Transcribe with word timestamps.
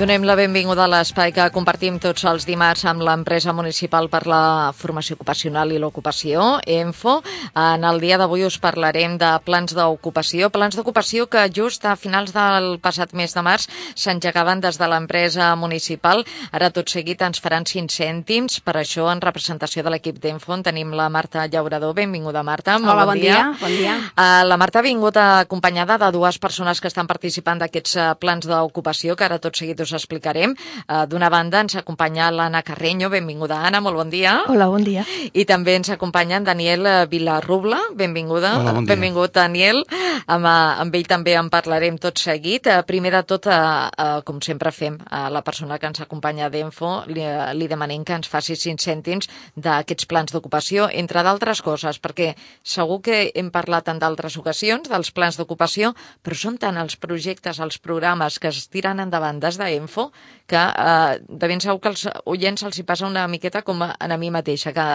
Donem 0.00 0.22
la 0.24 0.32
benvinguda 0.32 0.86
a 0.86 0.88
l'espai 0.88 1.28
que 1.28 1.44
compartim 1.52 1.98
tots 2.00 2.22
els 2.24 2.46
dimarts 2.48 2.86
amb 2.88 3.02
l'empresa 3.04 3.52
municipal 3.52 4.06
per 4.08 4.22
la 4.24 4.72
formació 4.72 5.12
ocupacional 5.18 5.74
i 5.74 5.80
l'ocupació, 5.82 6.54
ENFO. 6.64 7.18
En 7.52 7.84
el 7.84 8.00
dia 8.00 8.16
d'avui 8.16 8.46
us 8.46 8.56
parlarem 8.56 9.18
de 9.20 9.28
plans 9.44 9.74
d'ocupació, 9.76 10.48
plans 10.48 10.78
d'ocupació 10.78 11.26
que 11.28 11.42
just 11.52 11.84
a 11.84 11.98
finals 12.00 12.32
del 12.32 12.78
passat 12.80 13.12
mes 13.12 13.36
de 13.36 13.42
març 13.44 13.66
s'engegaven 13.92 14.62
des 14.64 14.78
de 14.80 14.88
l'empresa 14.88 15.50
municipal. 15.60 16.24
Ara 16.50 16.72
tot 16.72 16.88
seguit 16.88 17.20
ens 17.20 17.44
faran 17.44 17.68
5 17.68 17.92
cèntims, 17.92 18.56
per 18.64 18.78
això 18.80 19.10
en 19.12 19.20
representació 19.20 19.84
de 19.84 19.92
l'equip 19.92 20.16
d'ENFO 20.16 20.56
en 20.56 20.64
tenim 20.64 20.96
la 20.96 21.10
Marta 21.12 21.44
Llaurador. 21.44 21.92
Benvinguda, 22.00 22.40
Marta. 22.42 22.78
Molt 22.78 22.94
Hola, 22.94 23.04
bon, 23.04 23.18
bon 23.18 23.20
dia. 23.26 23.36
dia. 23.36 23.52
Bon 23.60 23.76
dia. 23.76 24.00
Uh, 24.16 24.48
la 24.48 24.56
Marta 24.56 24.80
ha 24.80 24.88
vingut 24.88 25.20
acompanyada 25.20 26.00
de 26.00 26.10
dues 26.16 26.40
persones 26.40 26.80
que 26.80 26.88
estan 26.88 27.04
participant 27.04 27.60
d'aquests 27.60 27.96
uh, 28.00 28.10
plans 28.16 28.48
d'ocupació, 28.48 29.12
que 29.12 29.28
ara 29.28 29.36
tot 29.36 29.60
seguit 29.60 29.76
us 29.76 29.89
explicarem. 29.96 30.54
Uh, 30.86 31.04
D'una 31.10 31.30
banda 31.32 31.60
ens 31.64 31.76
acompanya 31.80 32.30
l'Anna 32.30 32.62
Carreño, 32.66 33.10
benvinguda 33.10 33.60
Anna, 33.66 33.80
molt 33.80 33.96
bon 33.96 34.10
dia. 34.10 34.40
Hola, 34.48 34.68
bon 34.70 34.84
dia. 34.84 35.04
I 35.32 35.44
també 35.48 35.74
ens 35.78 35.90
acompanya 35.92 36.38
en 36.40 36.46
Daniel 36.46 36.86
eh, 36.86 37.06
Vilarrubla, 37.10 37.78
benvinguda. 37.96 38.54
Hola, 38.60 38.74
bon 38.76 38.84
dia. 38.84 38.94
Benvingut, 38.94 39.34
Daniel. 39.34 39.82
Amb, 40.30 40.46
uh, 40.46 40.80
amb 40.82 40.94
ell 40.94 41.06
també 41.08 41.34
en 41.38 41.50
parlarem 41.52 41.98
tot 42.00 42.20
seguit. 42.20 42.68
Uh, 42.70 42.84
primer 42.86 43.12
de 43.14 43.22
tot, 43.26 43.48
uh, 43.50 43.88
uh, 43.90 44.20
com 44.26 44.40
sempre 44.44 44.72
fem, 44.74 44.98
a 45.08 45.26
uh, 45.26 45.32
la 45.32 45.42
persona 45.46 45.78
que 45.78 45.90
ens 45.90 46.02
acompanya 46.04 46.50
d'Enfo, 46.52 46.92
li, 47.10 47.24
uh, 47.24 47.50
li 47.56 47.68
demanem 47.70 48.04
que 48.06 48.16
ens 48.18 48.30
faci 48.30 48.56
5 48.56 48.84
cèntims 48.84 49.30
d'aquests 49.56 50.08
plans 50.10 50.32
d'ocupació, 50.34 50.88
entre 50.92 51.24
d'altres 51.26 51.62
coses, 51.66 52.00
perquè 52.00 52.32
segur 52.62 53.00
que 53.04 53.22
hem 53.34 53.50
parlat 53.50 53.88
en 53.90 54.00
d'altres 54.02 54.36
ocasions 54.40 54.88
dels 54.90 55.12
plans 55.16 55.38
d'ocupació, 55.40 55.94
però 56.22 56.36
són 56.36 56.58
tant 56.60 56.78
els 56.80 56.96
projectes, 57.00 57.60
els 57.60 57.80
programes 57.82 58.38
que 58.38 58.52
es 58.52 58.66
tiren 58.70 59.00
endavant 59.02 59.40
des 59.42 59.58
d'Enfo 59.58 59.79
info 59.80 60.10
que 60.50 60.60
eh, 60.60 61.20
de 61.26 61.48
ben 61.50 61.60
segur 61.62 61.80
que 61.80 61.90
als 61.92 62.06
oients 62.30 62.64
els 62.66 62.78
hi 62.78 62.84
passa 62.86 63.06
una 63.06 63.26
miqueta 63.30 63.62
com 63.66 63.82
a, 63.86 63.92
a 63.98 64.18
mi 64.20 64.30
mateixa, 64.34 64.72
que 64.76 64.86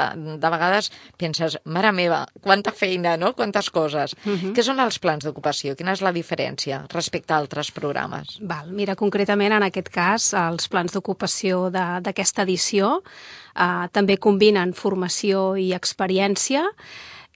de 0.42 0.52
vegades 0.52 0.92
penses, 1.18 1.58
mare 1.66 1.92
meva, 1.96 2.26
quanta 2.44 2.74
feina, 2.76 3.16
no? 3.18 3.34
Quantes 3.34 3.70
coses. 3.70 4.16
Uh 4.26 4.34
-huh. 4.34 4.54
Què 4.56 4.64
són 4.64 4.80
els 4.80 5.00
plans 5.00 5.24
d'ocupació? 5.24 5.76
Quina 5.76 5.94
és 5.94 6.02
la 6.02 6.14
diferència 6.14 6.86
respecte 6.90 7.34
a 7.34 7.38
altres 7.38 7.72
programes? 7.72 8.38
Val, 8.42 8.70
mira, 8.70 8.96
concretament 8.96 9.54
en 9.54 9.64
aquest 9.64 9.90
cas, 9.90 10.34
els 10.34 10.68
plans 10.68 10.94
d'ocupació 10.94 11.70
d'aquesta 11.70 12.44
edició 12.44 13.02
eh, 13.56 13.88
també 13.92 14.18
combinen 14.18 14.74
formació 14.74 15.56
i 15.56 15.74
experiència 15.74 16.64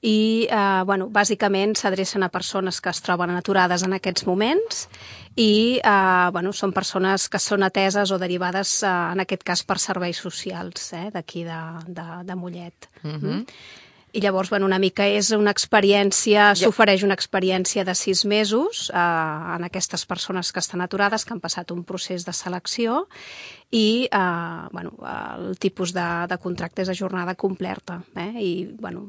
i 0.01 0.47
eh, 0.49 0.83
bueno, 0.85 1.09
bàsicament 1.11 1.75
s'adrecen 1.75 2.23
a 2.23 2.29
persones 2.29 2.79
que 2.81 2.91
es 2.93 3.01
troben 3.03 3.33
aturades 3.35 3.83
en 3.83 3.97
aquests 3.97 4.25
moments 4.27 4.87
i 5.35 5.79
eh, 5.79 6.29
bueno, 6.31 6.53
són 6.53 6.73
persones 6.75 7.27
que 7.29 7.39
són 7.39 7.63
ateses 7.67 8.11
o 8.11 8.19
derivades 8.21 8.79
eh, 8.83 8.87
en 8.87 9.25
aquest 9.25 9.43
cas 9.43 9.63
per 9.63 9.79
serveis 9.79 10.23
socials 10.23 10.93
eh, 10.93 11.09
d'aquí 11.13 11.43
de, 11.47 11.59
de, 11.87 12.07
de 12.25 12.35
Mollet. 12.35 12.89
Uh 13.03 13.11
-huh. 13.11 13.19
mm? 13.19 13.45
I 14.11 14.21
llavors, 14.21 14.49
bueno, 14.49 14.65
una 14.65 14.79
mica 14.81 15.05
és 15.05 15.29
una 15.35 15.51
experiència, 15.53 16.47
s'ofereix 16.57 17.03
una 17.05 17.13
experiència 17.13 17.83
de 17.85 17.93
sis 17.93 18.23
mesos 18.25 18.87
eh, 18.89 18.97
en 18.97 19.67
aquestes 19.67 20.05
persones 20.09 20.49
que 20.51 20.59
estan 20.63 20.81
aturades, 20.81 21.25
que 21.25 21.35
han 21.35 21.43
passat 21.43 21.69
un 21.71 21.83
procés 21.83 22.25
de 22.25 22.33
selecció 22.33 23.03
i 23.69 24.09
eh, 24.09 24.67
bueno, 24.71 24.95
el 25.05 25.59
tipus 25.59 25.93
de, 25.93 26.07
de 26.25 26.39
contracte 26.41 26.81
és 26.81 26.89
a 26.89 26.97
jornada 26.97 27.35
completa. 27.35 28.01
Eh? 28.15 28.33
I 28.41 28.51
bueno, 28.81 29.05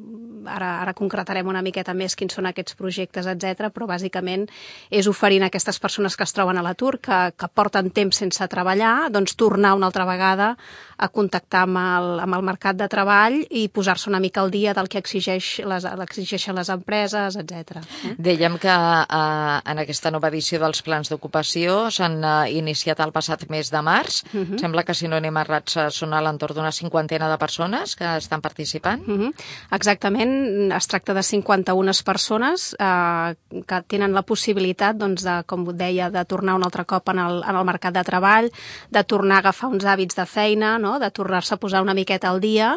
ara, 0.46 0.80
ara 0.82 0.94
concretarem 0.94 1.48
una 1.48 1.62
miqueta 1.62 1.94
més 1.94 2.14
quins 2.16 2.34
són 2.36 2.46
aquests 2.50 2.76
projectes, 2.78 3.26
etc. 3.26 3.70
però 3.72 3.88
bàsicament 3.90 4.46
és 4.90 5.08
oferint 5.10 5.42
a 5.42 5.50
aquestes 5.50 5.80
persones 5.80 6.16
que 6.16 6.26
es 6.26 6.34
troben 6.36 6.58
a 6.58 6.62
l'atur, 6.62 6.98
que, 7.00 7.18
que 7.36 7.48
porten 7.48 7.90
temps 7.90 8.20
sense 8.22 8.46
treballar, 8.52 9.10
doncs 9.10 9.34
tornar 9.40 9.74
una 9.78 9.88
altra 9.90 10.04
vegada 10.04 10.54
a 11.00 11.08
contactar 11.08 11.64
amb 11.64 11.80
el, 11.80 12.10
amb 12.26 12.36
el 12.36 12.44
mercat 12.44 12.76
de 12.76 12.88
treball 12.92 13.40
i 13.48 13.66
posar-se 13.72 14.10
una 14.10 14.20
mica 14.20 14.42
al 14.44 14.52
dia 14.52 14.74
del 14.76 14.88
que 14.92 15.00
exigeix 15.00 15.62
les, 15.64 15.88
exigeixen 15.88 16.58
les 16.60 16.68
empreses, 16.68 17.40
etc. 17.40 17.80
Eh? 17.80 18.14
Dèiem 18.20 18.58
que 18.60 18.76
eh, 18.76 19.56
en 19.72 19.82
aquesta 19.82 20.12
nova 20.12 20.28
edició 20.28 20.60
dels 20.60 20.84
plans 20.84 21.08
d'ocupació 21.08 21.86
s'han 21.90 22.20
eh, 22.20 22.52
iniciat 22.60 23.00
el 23.00 23.16
passat 23.16 23.48
mes 23.48 23.72
de 23.72 23.80
març. 23.82 24.22
Uh 24.30 24.44
-huh 24.44 24.50
-huh. 24.50 24.60
Sembla 24.60 24.84
que, 24.84 24.94
si 24.94 25.08
no 25.08 25.18
anem 25.20 25.38
errats, 25.40 25.76
són 25.94 26.14
a 26.14 26.20
l'entorn 26.24 26.58
d'una 26.58 26.72
cinquantena 26.74 27.28
de 27.30 27.38
persones 27.40 27.94
que 27.96 28.08
estan 28.16 28.42
participant. 28.42 29.06
Uh 29.06 29.18
-huh. 29.18 29.30
Exactament, 29.78 30.29
es 30.76 30.86
tracta 30.90 31.14
de 31.14 31.22
51 31.22 31.92
persones 32.04 32.76
eh, 32.78 33.34
que 33.66 33.80
tenen 33.86 34.14
la 34.16 34.24
possibilitat, 34.26 34.98
doncs, 35.00 35.24
de, 35.26 35.40
com 35.50 35.64
deia, 35.76 36.10
de 36.10 36.24
tornar 36.24 36.56
un 36.58 36.66
altre 36.66 36.84
cop 36.84 37.12
en 37.12 37.22
el, 37.22 37.42
en 37.42 37.56
el 37.56 37.66
mercat 37.68 37.96
de 37.96 38.04
treball, 38.06 38.50
de 38.90 39.04
tornar 39.04 39.40
a 39.40 39.44
agafar 39.46 39.72
uns 39.72 39.86
hàbits 39.86 40.18
de 40.18 40.26
feina, 40.26 40.76
no? 40.78 40.98
de 41.02 41.10
tornar-se 41.10 41.54
a 41.54 41.60
posar 41.60 41.82
una 41.82 41.96
miqueta 41.96 42.30
al 42.30 42.40
dia 42.40 42.76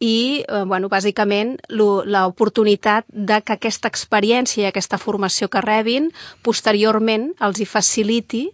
i, 0.00 0.42
eh, 0.48 0.64
bueno, 0.64 0.88
bàsicament, 0.88 1.58
l'oportunitat 1.68 3.04
de 3.12 3.40
que 3.44 3.52
aquesta 3.58 3.88
experiència 3.92 4.64
i 4.64 4.68
aquesta 4.70 4.98
formació 4.98 5.50
que 5.52 5.60
rebin 5.60 6.08
posteriorment 6.42 7.30
els 7.44 7.60
hi 7.60 7.68
faciliti 7.68 8.46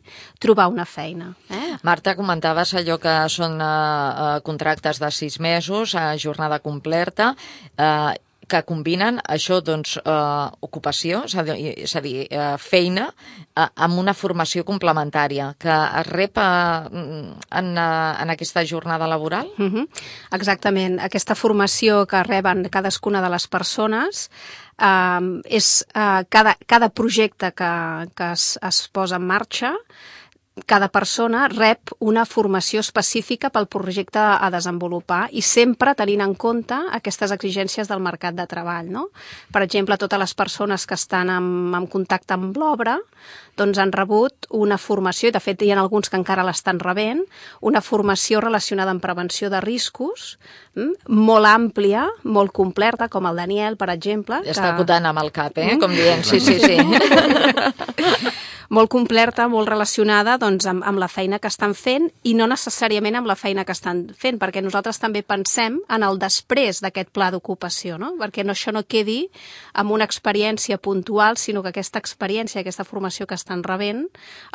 trobar 0.42 0.66
una 0.74 0.84
feina. 0.84 1.32
Eh? 1.48 1.78
Marta, 1.86 2.16
comentaves 2.18 2.74
allò 2.74 2.98
que 2.98 3.14
són 3.30 3.60
eh, 3.62 3.64
eh 3.64 4.40
contractes 4.42 4.98
de 4.98 5.10
sis 5.10 5.38
mesos, 5.40 5.94
a 5.94 6.16
jornada 6.18 6.58
completa, 6.58 7.34
eh, 7.78 8.14
que 8.48 8.62
combinen 8.66 9.18
això, 9.26 9.60
doncs, 9.64 9.96
eh, 9.98 10.66
ocupació, 10.66 11.24
és 11.26 11.34
a 11.36 11.44
dir, 11.46 11.56
és 11.84 11.96
a 11.96 12.02
dir 12.04 12.26
eh, 12.30 12.54
feina, 12.62 13.08
eh, 13.54 13.66
amb 13.86 13.98
una 13.98 14.14
formació 14.14 14.64
complementària, 14.64 15.52
que 15.58 15.72
es 16.00 16.06
rep 16.08 16.38
eh, 16.38 16.44
en, 17.60 17.72
eh, 17.76 18.12
en 18.22 18.34
aquesta 18.34 18.64
jornada 18.66 19.06
laboral? 19.06 19.50
Uh 19.58 19.70
-huh. 19.72 19.88
Exactament. 20.32 21.00
Aquesta 21.00 21.34
formació 21.34 22.06
que 22.06 22.22
reben 22.22 22.68
cadascuna 22.68 23.22
de 23.22 23.30
les 23.30 23.46
persones 23.48 24.30
eh, 24.78 25.40
és 25.44 25.86
eh, 25.94 26.24
cada, 26.28 26.56
cada 26.66 26.88
projecte 26.88 27.52
que, 27.52 28.08
que 28.14 28.32
es, 28.32 28.58
es 28.62 28.88
posa 28.88 29.16
en 29.16 29.26
marxa 29.26 29.74
cada 30.64 30.88
persona 30.88 31.48
rep 31.52 31.92
una 32.00 32.24
formació 32.24 32.80
específica 32.80 33.50
pel 33.52 33.66
projecte 33.68 34.22
a 34.22 34.48
desenvolupar 34.50 35.26
i 35.36 35.42
sempre 35.44 35.92
tenint 35.98 36.22
en 36.24 36.32
compte 36.34 36.78
aquestes 36.96 37.34
exigències 37.34 37.90
del 37.90 38.00
mercat 38.00 38.34
de 38.38 38.46
treball. 38.48 38.88
No? 38.88 39.10
Per 39.52 39.60
exemple, 39.66 39.98
totes 40.00 40.22
les 40.22 40.34
persones 40.34 40.86
que 40.88 40.96
estan 40.96 41.28
en, 41.30 41.50
en 41.76 41.88
contacte 41.92 42.38
amb 42.38 42.56
l'obra 42.56 42.96
doncs 43.56 43.78
han 43.80 43.92
rebut 43.92 44.48
una 44.52 44.76
formació, 44.76 45.30
i 45.30 45.34
de 45.34 45.40
fet 45.40 45.62
hi 45.64 45.70
ha 45.72 45.78
alguns 45.80 46.10
que 46.12 46.18
encara 46.18 46.44
l'estan 46.44 46.80
rebent, 46.80 47.22
una 47.64 47.80
formació 47.80 48.42
relacionada 48.44 48.92
amb 48.92 49.00
prevenció 49.04 49.48
de 49.52 49.62
riscos, 49.64 50.36
mm, 50.76 51.08
molt 51.08 51.48
àmplia, 51.48 52.06
molt 52.24 52.52
completa, 52.52 53.08
com 53.08 53.26
el 53.28 53.40
Daniel, 53.40 53.78
per 53.80 53.88
exemple. 53.94 54.42
Està 54.44 54.68
que... 54.68 54.74
acotant 54.74 55.08
amb 55.08 55.24
el 55.24 55.32
cap, 55.32 55.56
eh? 55.56 55.72
Mm? 55.74 55.80
Com 55.80 55.96
dient, 55.96 56.24
sí, 56.24 56.40
sí, 56.40 56.60
sí. 56.60 56.76
molt 58.70 58.90
completa, 58.90 59.46
molt 59.48 59.68
relacionada 59.68 60.36
doncs, 60.38 60.66
amb, 60.66 60.84
amb 60.86 60.98
la 60.98 61.08
feina 61.08 61.38
que 61.38 61.50
estan 61.50 61.74
fent 61.74 62.08
i 62.26 62.34
no 62.34 62.48
necessàriament 62.50 63.16
amb 63.18 63.28
la 63.30 63.36
feina 63.38 63.64
que 63.64 63.74
estan 63.74 64.06
fent, 64.16 64.40
perquè 64.40 64.62
nosaltres 64.64 64.98
també 65.02 65.22
pensem 65.22 65.78
en 65.92 66.06
el 66.06 66.18
després 66.18 66.80
d'aquest 66.82 67.12
pla 67.14 67.30
d'ocupació, 67.34 67.98
no? 67.98 68.14
perquè 68.20 68.44
no, 68.44 68.54
això 68.56 68.72
no 68.74 68.84
quedi 68.86 69.26
amb 69.74 69.92
una 69.94 70.06
experiència 70.08 70.78
puntual, 70.82 71.36
sinó 71.36 71.62
que 71.62 71.72
aquesta 71.74 72.00
experiència, 72.02 72.60
aquesta 72.60 72.86
formació 72.86 73.26
que 73.26 73.36
estan 73.38 73.62
rebent, 73.66 74.06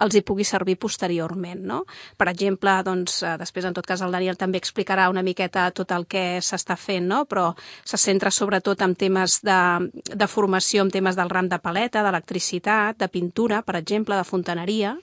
els 0.01 0.15
hi 0.15 0.23
pugui 0.25 0.45
servir 0.47 0.77
posteriorment. 0.81 1.61
No? 1.71 1.83
Per 2.17 2.27
exemple, 2.31 2.73
doncs, 2.85 3.21
eh, 3.23 3.35
després 3.39 3.67
en 3.67 3.75
tot 3.77 3.87
cas 3.87 4.01
el 4.01 4.11
Daniel 4.11 4.39
també 4.39 4.59
explicarà 4.61 5.09
una 5.11 5.23
miqueta 5.23 5.69
tot 5.75 5.91
el 5.95 6.07
que 6.09 6.41
s'està 6.41 6.77
fent, 6.79 7.07
no? 7.07 7.23
però 7.29 7.51
se 7.85 7.99
centra 8.01 8.31
sobretot 8.31 8.81
en 8.81 8.95
temes 8.95 9.39
de, 9.45 9.59
de 9.91 10.27
formació, 10.27 10.83
en 10.83 10.91
temes 10.91 11.17
del 11.19 11.29
ram 11.29 11.49
de 11.51 11.59
paleta, 11.61 12.03
d'electricitat, 12.03 12.97
de 12.99 13.07
pintura, 13.11 13.61
per 13.61 13.77
exemple, 13.79 14.00
exemple, 14.01 14.17
de 14.17 14.25
fontaneria, 14.25 14.95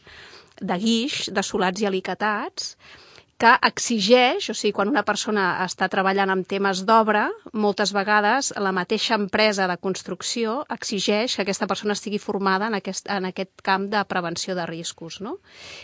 de 0.60 0.78
guix, 0.78 1.28
de 1.30 1.42
solats 1.42 1.80
i 1.80 1.86
alicatats, 1.86 2.76
que 3.38 3.52
exigeix, 3.62 4.48
o 4.50 4.54
sigui, 4.54 4.72
quan 4.74 4.88
una 4.90 5.04
persona 5.06 5.62
està 5.62 5.86
treballant 5.88 6.32
en 6.32 6.42
temes 6.42 6.82
d'obra, 6.82 7.28
moltes 7.54 7.92
vegades 7.94 8.50
la 8.58 8.72
mateixa 8.74 9.14
empresa 9.14 9.68
de 9.70 9.76
construcció 9.78 10.64
exigeix 10.74 11.36
que 11.36 11.44
aquesta 11.44 11.68
persona 11.70 11.94
estigui 11.94 12.18
formada 12.18 12.66
en 12.66 12.74
aquest, 12.74 13.06
en 13.06 13.28
aquest 13.30 13.62
camp 13.62 13.86
de 13.92 14.02
prevenció 14.10 14.56
de 14.58 14.66
riscos, 14.66 15.20
no? 15.20 15.38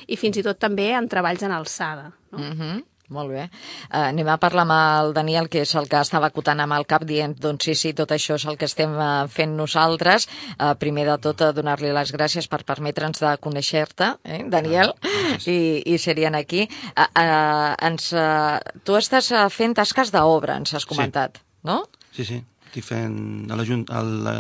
I 0.09 0.19
fins 0.19 0.37
i 0.37 0.43
tot 0.43 0.59
també 0.59 0.91
en 0.99 1.07
treballs 1.07 1.47
en 1.47 1.55
alçada. 1.55 2.11
No? 2.33 2.39
Mm 2.39 2.59
-hmm. 2.59 2.83
Molt 3.15 3.31
bé. 3.31 3.45
Uh, 3.93 4.09
anem 4.09 4.29
a 4.33 4.37
parlar 4.43 4.65
amb 4.67 4.75
el 4.75 5.13
Daniel, 5.17 5.49
que 5.53 5.63
és 5.63 5.75
el 5.79 5.87
que 5.91 6.01
estava 6.03 6.31
acotant 6.33 6.63
amb 6.65 6.75
el 6.77 6.87
cap, 6.91 7.05
dient, 7.07 7.37
doncs 7.41 7.69
sí, 7.69 7.77
sí, 7.79 7.93
tot 7.97 8.11
això 8.15 8.39
és 8.41 8.47
el 8.51 8.59
que 8.61 8.67
estem 8.67 8.97
uh, 8.99 9.27
fent 9.31 9.55
nosaltres. 9.59 10.27
Uh, 10.57 10.73
primer 10.81 11.07
de 11.09 11.17
tot, 11.29 11.45
uh, 11.47 11.53
donar-li 11.55 11.93
les 11.95 12.15
gràcies 12.15 12.49
per 12.51 12.65
permetre'ns 12.67 13.23
de 13.23 13.35
conèixer-te, 13.45 14.11
eh, 14.27 14.41
Daniel, 14.51 14.95
ah, 14.99 15.37
i, 15.47 15.59
i 15.95 15.99
serien 16.03 16.35
aquí. 16.39 16.67
Uh, 16.95 17.07
uh, 17.07 17.71
ens, 17.87 18.11
uh, 18.19 18.59
tu 18.85 18.99
estàs 18.99 19.31
fent 19.55 19.77
tasques 19.79 20.11
d'obra, 20.15 20.59
ens 20.63 20.75
has 20.75 20.89
comentat, 20.89 21.39
sí. 21.39 21.69
no? 21.71 21.85
Sí, 22.17 22.27
sí. 22.27 22.41
Estic 22.71 22.89
fent 22.89 23.53
a, 23.55 23.61
la, 23.61 23.63
a, 23.63 24.03
la, 24.03 24.35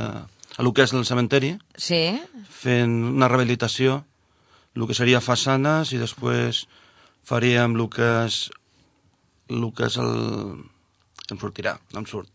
a 0.59 0.67
lo 0.67 0.75
que 0.75 0.83
és 0.83 0.97
el 0.97 1.07
cementeri, 1.07 1.55
sí. 1.79 2.03
fent 2.51 2.99
una 3.15 3.31
rehabilitació 3.31 4.03
el 4.75 4.87
que 4.91 4.97
seria 4.97 5.23
façanes 5.23 5.93
i 5.95 6.01
després 6.01 6.65
faríem 7.27 7.77
el 7.79 7.87
que 7.93 8.09
és 8.27 8.41
el 9.49 9.73
que 9.77 9.85
és 9.91 9.97
el... 10.01 10.65
em 11.31 11.39
sortirà, 11.41 11.77
no 11.93 12.01
em 12.03 12.07
surt. 12.07 12.29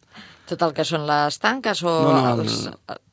Tot 0.50 0.62
el 0.66 0.72
que 0.74 0.84
són 0.86 1.04
les 1.06 1.36
tanques 1.38 1.84
o 1.86 1.92
No, 2.02 2.14
no, 2.16 2.30
el- 2.34 2.40
els, 2.48 2.70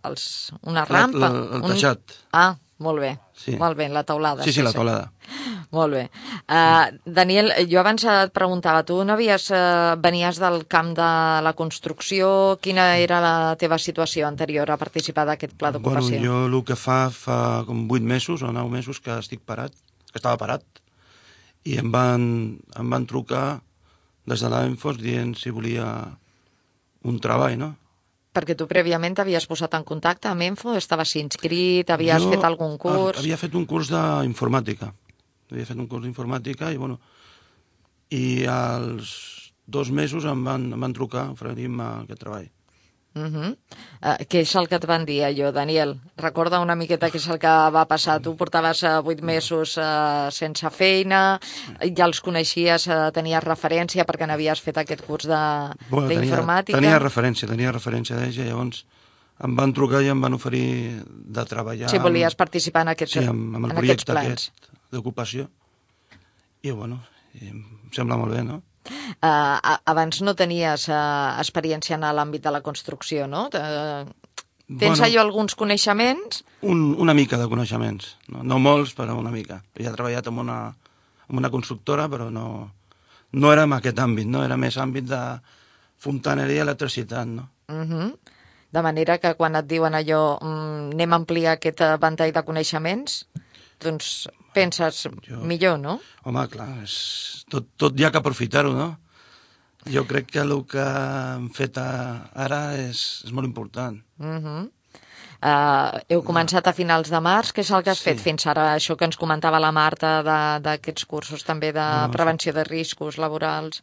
els, 0.08 0.22
una 0.62 0.87
La- 0.87 0.88
rampa? 0.88 1.19
la- 1.28 1.32
el 1.58 1.62
un- 1.62 1.70
teixat. 1.75 2.00
Ah, 2.32 2.54
molt 2.78 3.00
bé. 3.00 3.19
Sí. 3.37 3.56
Molt 3.60 3.76
bé, 3.76 3.88
la 3.93 4.02
taulada. 4.04 4.43
Sí, 4.44 4.52
sí, 4.52 4.62
la 4.62 4.72
taulada. 4.72 5.10
Molt 5.76 5.93
bé. 5.93 6.04
Uh, 6.48 6.94
Daniel, 7.04 7.50
jo 7.69 7.81
abans 7.81 8.04
et 8.08 8.31
preguntava, 8.32 8.84
tu 8.87 8.96
no 9.04 9.12
havies, 9.16 9.50
uh, 9.50 9.96
venies 10.00 10.38
del 10.40 10.62
camp 10.70 10.92
de 10.96 11.08
la 11.44 11.52
construcció, 11.58 12.56
quina 12.62 12.96
era 13.02 13.19
la 13.20 13.56
teva 13.60 13.76
situació 13.82 14.28
anterior 14.28 14.70
a 14.70 14.76
participar 14.78 15.26
d'aquest 15.26 15.56
pla 15.58 15.72
Bueno, 15.72 16.00
d'ocupació? 16.00 16.22
jo 16.22 16.38
el 16.46 16.64
que 16.64 16.76
fa 16.78 17.10
fa 17.10 17.64
com 17.66 17.84
8 17.90 18.00
mesos 18.06 18.42
o 18.46 18.52
9 18.52 18.70
mesos 18.70 19.00
que 19.00 19.19
estic 19.19 19.42
parat, 19.44 19.72
que 20.12 20.16
estava 20.22 20.38
parat, 20.38 20.62
i 21.66 21.76
em 21.82 21.90
van, 21.92 22.56
em 22.78 22.90
van 22.94 23.04
trucar 23.10 23.60
des 24.26 24.43
de 24.43 24.50
l'Enfos 24.50 24.99
dient 24.99 25.34
si 25.38 25.52
volia 25.55 25.88
un 27.06 27.19
treball, 27.23 27.56
no? 27.58 27.73
Perquè 28.37 28.56
tu 28.58 28.67
prèviament 28.69 29.14
t'havies 29.17 29.46
posat 29.49 29.73
en 29.78 29.84
contacte 29.87 30.28
amb 30.28 30.44
Enfo, 30.44 30.75
estaves 30.76 31.14
inscrit, 31.17 31.88
havies 31.88 32.26
Jo 32.26 32.34
fet 32.34 32.44
algun 32.44 32.76
curs... 32.76 33.23
Havia 33.23 33.38
fet 33.40 33.55
un 33.56 33.64
curs 33.64 33.88
d'informàtica. 33.93 34.90
Havia 35.50 35.69
fet 35.70 35.78
un 35.78 35.87
curs 35.88 36.05
d'informàtica 36.05 36.73
i, 36.75 36.76
bueno, 36.76 36.99
i 38.12 38.44
als 38.50 39.14
dos 39.64 39.90
mesos 39.90 40.26
em 40.28 40.44
van, 40.44 40.69
em 40.75 40.84
van 40.84 40.94
trucar 40.94 41.31
oferint-me 41.32 41.88
aquest 42.05 42.20
treball. 42.23 42.50
Uh 43.16 43.22
-huh. 43.32 43.56
uh, 44.02 44.16
què 44.28 44.40
és 44.44 44.54
el 44.56 44.68
que 44.68 44.76
et 44.76 44.84
van 44.84 45.06
dir, 45.06 45.22
allò, 45.24 45.50
Daniel? 45.52 45.96
Recorda 46.18 46.60
una 46.60 46.74
miqueta 46.76 47.08
què 47.08 47.16
és 47.16 47.28
el 47.28 47.38
que 47.38 47.48
va 47.48 47.86
passar. 47.88 48.20
Tu 48.20 48.36
portaves 48.36 48.82
uh, 48.82 49.00
vuit 49.02 49.22
mesos 49.22 49.78
uh, 49.78 50.28
sense 50.30 50.68
feina, 50.70 51.40
ja 51.96 52.04
els 52.04 52.20
coneixies, 52.20 52.86
uh, 52.88 53.10
tenies 53.12 53.42
referència 53.42 54.04
perquè 54.04 54.26
n'havies 54.26 54.60
fet 54.60 54.76
aquest 54.76 55.06
curs 55.06 55.24
de- 55.26 55.74
Bueno, 55.88 56.08
tenia, 56.08 56.20
d'informàtica. 56.20 56.78
tenia 56.78 56.98
referència, 56.98 57.48
tenia 57.48 57.72
referència 57.72 58.16
d'ells 58.16 58.36
i 58.36 58.44
llavors 58.44 58.84
em 59.44 59.56
van 59.56 59.72
trucar 59.72 60.02
i 60.02 60.08
em 60.08 60.20
van 60.20 60.34
oferir 60.34 61.02
de 61.06 61.44
treballar 61.44 61.88
si 61.88 61.98
volies 61.98 62.32
amb, 62.32 62.38
participar 62.38 62.82
en 62.82 62.88
aquests, 62.88 63.12
sí, 63.18 63.24
amb, 63.24 63.56
amb 63.56 63.64
el 63.64 63.70
en 63.70 63.76
aquests 63.78 64.04
projecte 64.04 64.12
aquest 64.12 64.52
d'ocupació. 64.92 65.48
I, 66.62 66.70
bueno, 66.70 67.00
i 67.40 67.48
em 67.48 67.64
sembla 67.92 68.16
molt 68.16 68.32
bé, 68.34 68.42
no? 68.44 68.62
Uh, 69.17 69.77
abans 69.85 70.21
no 70.23 70.35
tenies 70.38 70.88
uh, 70.88 71.37
experiència 71.41 71.97
en 71.97 72.06
l'àmbit 72.17 72.43
de 72.44 72.53
la 72.55 72.62
construcció, 72.62 73.27
no? 73.27 73.47
Uh, 73.53 74.06
tens 74.67 74.99
Bueno. 74.99 75.05
allò 75.05 75.21
alguns 75.23 75.55
coneixements? 75.55 76.43
Un, 76.62 76.94
una 76.99 77.15
mica 77.15 77.38
de 77.38 77.49
coneixements. 77.49 78.17
No, 78.29 78.43
no 78.43 78.59
molts, 78.59 78.94
però 78.99 79.15
una 79.19 79.31
mica. 79.31 79.62
Ja 79.79 79.91
he 79.91 79.94
treballat 79.94 80.27
en 80.27 80.38
una, 80.43 80.59
en 81.29 81.38
una 81.38 81.50
constructora, 81.50 82.09
però 82.09 82.31
no, 82.31 82.73
no 83.33 83.53
era 83.53 83.67
en 83.69 83.73
aquest 83.77 83.99
àmbit, 84.03 84.27
no? 84.27 84.43
Era 84.44 84.56
més 84.56 84.77
àmbit 84.77 85.06
de 85.11 85.23
fontaneria 86.03 86.62
i 86.62 86.67
electricitat, 86.67 87.27
no? 87.27 87.49
Uh 87.69 87.85
-huh. 87.87 88.09
De 88.73 88.83
manera 88.83 89.19
que 89.19 89.35
quan 89.35 89.55
et 89.56 89.67
diuen 89.67 89.94
allò 89.94 90.38
mm, 90.41 90.93
anem 90.93 91.12
a 91.12 91.17
ampliar 91.17 91.53
aquest 91.53 91.81
ventall 92.00 92.33
de 92.33 92.43
coneixements, 92.43 93.27
doncs 93.81 94.26
penses 94.55 95.02
Jo- 95.28 95.40
millor, 95.44 95.78
no? 95.78 95.99
Home, 96.25 96.46
clar, 96.49 96.70
és, 96.82 97.44
tot, 97.50 97.67
tot 97.76 97.99
hi 97.99 98.05
ha 98.06 98.11
que 98.11 98.19
aprofitar-ho, 98.23 98.73
no? 98.73 98.99
Jo 99.87 100.02
crec 100.08 100.26
que 100.32 100.40
el 100.43 100.64
que 100.67 100.82
hem 100.82 101.49
fet 101.55 101.76
ara 101.78 102.62
és, 102.81 103.23
és 103.25 103.32
molt 103.32 103.46
important. 103.46 104.00
Uh 104.19 104.26
-huh. 104.40 104.70
Uh, 105.37 106.00
heu 106.08 106.23
començat 106.25 106.67
a 106.67 106.73
finals 106.73 107.11
de 107.12 107.20
març, 107.20 107.52
què 107.52 107.61
és 107.61 107.70
el 107.70 107.82
que 107.84 107.90
has 107.90 107.99
Sí. 107.99 108.05
fet 108.05 108.20
fins 108.20 108.46
ara? 108.46 108.75
Això 108.75 108.96
que 108.96 109.05
ens 109.05 109.17
comentava 109.17 109.61
la 109.61 109.70
Marta 109.70 110.23
de- 110.23 110.61
d'aquests 110.62 111.05
cursos 111.05 111.44
també 111.44 111.73
de 111.73 111.81
Bueno, 111.81 112.11
prevenció 112.11 112.52
de 112.55 112.64
riscos 112.64 113.19
laborals. 113.19 113.82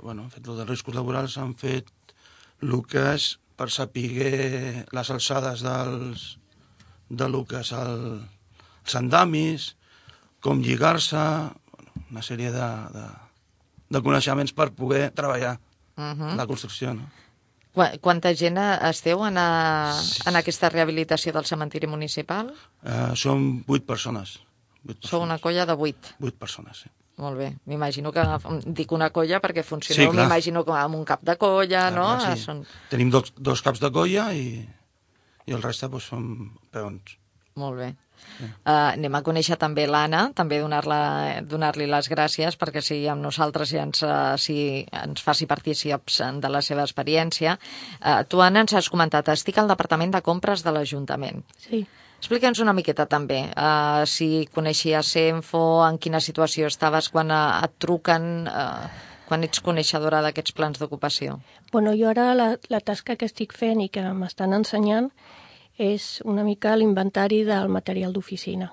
Bueno, 0.00 0.22
hem 0.22 0.30
fet 0.30 0.46
el 0.46 0.56
dels 0.56 0.68
riscos 0.68 0.94
laborals, 0.94 1.36
han 1.38 1.54
fet 1.54 1.86
el 2.62 2.82
que 2.86 3.14
és 3.14 3.38
per 3.56 3.68
saber 3.68 4.86
les 4.92 5.10
alçades 5.10 5.60
dels, 5.62 6.38
de 7.10 7.28
lo 7.28 7.44
que 7.44 7.56
és 7.60 7.72
el, 7.72 8.22
els 8.84 8.94
andamis, 8.98 9.76
com 10.42 10.60
lligar-se, 10.62 11.16
bueno, 11.16 11.92
una 12.10 12.22
sèrie 12.22 12.50
de, 12.54 12.68
de, 12.94 13.04
de 13.94 14.02
coneixements 14.02 14.52
per 14.52 14.70
poder 14.72 15.10
treballar 15.14 15.58
Uh 15.94 16.00
en 16.02 16.18
-huh. 16.18 16.36
la 16.36 16.46
construcció, 16.46 16.94
no? 16.94 17.02
Qua- 17.74 17.98
Quanta 18.00 18.34
gent 18.34 18.56
esteu 18.58 19.26
en, 19.26 19.36
a, 19.36 19.92
en 20.26 20.36
aquesta 20.36 20.68
rehabilitació 20.70 21.32
del 21.32 21.44
cementiri 21.44 21.86
municipal? 21.86 22.52
Eh, 22.82 23.12
som 23.14 23.62
vuit 23.66 23.84
persones. 23.84 24.40
Vuit 24.82 24.96
persones. 24.98 25.10
Sou 25.10 25.22
una 25.22 25.38
colla 25.38 25.66
de 25.66 25.74
vuit. 25.74 25.96
Vuit 26.18 26.34
persones, 26.34 26.78
sí. 26.78 26.88
Molt 27.18 27.36
bé. 27.36 27.58
M'imagino 27.66 28.10
que 28.10 28.22
dic 28.66 28.90
una 28.92 29.10
colla 29.10 29.38
perquè 29.40 29.62
funcioneu, 29.62 30.10
Sí, 30.12 30.16
m'imagino 30.16 30.64
com 30.64 30.74
amb 30.74 30.94
un 30.94 31.04
cap 31.04 31.20
de 31.22 31.36
colla, 31.36 31.90
Clar, 31.90 31.92
no? 31.92 32.18
clar, 32.18 32.36
sí. 32.38 32.42
Són... 32.44 32.66
Tenim 32.88 33.10
dos, 33.10 33.32
dos 33.36 33.60
caps 33.62 33.80
de 33.80 33.90
colla 33.92 34.32
i, 34.32 34.66
i 35.46 35.52
el 35.52 35.62
reste 35.62 35.88
doncs, 35.88 36.04
som 36.08 36.56
peons. 36.70 37.18
Molt 37.54 37.76
bé. 37.76 37.94
Uh, 38.42 38.92
anem 38.96 39.14
a 39.14 39.22
conèixer 39.22 39.56
també 39.60 39.84
l'Anna, 39.86 40.24
també 40.34 40.58
donar-li 40.62 41.86
les 41.90 42.08
gràcies 42.10 42.56
perquè 42.58 42.82
sigui 42.82 43.06
amb 43.12 43.22
nosaltres 43.22 43.74
i 43.74 43.80
ens, 43.82 44.02
uh, 44.06 44.34
si 44.40 44.56
ens 44.88 45.22
faci 45.22 45.46
partícips 45.50 46.20
de 46.42 46.50
la 46.50 46.62
seva 46.64 46.86
experiència. 46.86 47.56
Uh, 48.00 48.22
tu, 48.26 48.42
Anna, 48.42 48.64
ens 48.66 48.74
has 48.78 48.90
comentat, 48.90 49.30
estic 49.34 49.58
al 49.58 49.70
Departament 49.70 50.14
de 50.14 50.22
Compres 50.24 50.64
de 50.66 50.74
l'Ajuntament. 50.74 51.44
Sí. 51.68 51.84
Explica'ns 52.22 52.60
una 52.62 52.74
miqueta 52.74 53.08
també, 53.10 53.40
uh, 53.58 54.04
si 54.06 54.46
coneixies 54.54 55.08
Senfo, 55.16 55.82
en 55.82 55.98
quina 55.98 56.20
situació 56.22 56.68
estaves 56.70 57.08
quan 57.10 57.32
uh, 57.34 57.58
et 57.66 57.74
truquen, 57.82 58.46
uh, 58.46 59.10
quan 59.26 59.42
ets 59.42 59.58
coneixedora 59.66 60.20
d'aquests 60.22 60.54
plans 60.54 60.78
d'ocupació. 60.78 61.40
Bueno, 61.72 61.96
jo 61.98 62.12
ara 62.12 62.28
la, 62.38 62.48
la 62.70 62.78
tasca 62.78 63.16
que 63.18 63.26
estic 63.26 63.56
fent 63.58 63.82
i 63.82 63.88
que 63.90 64.06
m'estan 64.14 64.54
ensenyant 64.54 65.10
és 65.82 66.20
una 66.24 66.44
mica 66.46 66.76
l'inventari 66.76 67.42
del 67.48 67.68
material 67.72 68.14
d'oficina. 68.14 68.70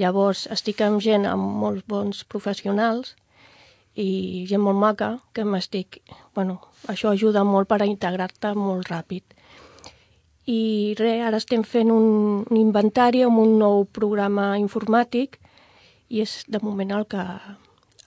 Llavors, 0.00 0.46
estic 0.50 0.80
amb 0.82 1.02
gent, 1.04 1.26
amb 1.28 1.44
molts 1.60 1.84
bons 1.86 2.24
professionals 2.24 3.14
i 3.94 4.44
gent 4.50 4.64
molt 4.64 4.80
maca, 4.80 5.10
que 5.32 5.44
m'estic... 5.46 6.00
Bueno, 6.34 6.58
això 6.90 7.12
ajuda 7.12 7.44
molt 7.46 7.70
per 7.70 7.82
a 7.82 7.88
integrar-te 7.90 8.54
molt 8.58 8.90
ràpid. 8.90 9.36
I 10.50 10.94
res, 10.98 11.22
ara 11.28 11.38
estem 11.40 11.62
fent 11.64 11.92
un, 11.92 12.42
un 12.42 12.58
inventari 12.58 13.22
amb 13.24 13.38
un 13.44 13.56
nou 13.60 13.86
programa 13.86 14.54
informàtic 14.60 15.38
i 16.10 16.20
és 16.24 16.42
de 16.48 16.60
moment 16.64 16.92
el 16.98 17.06
que, 17.08 17.24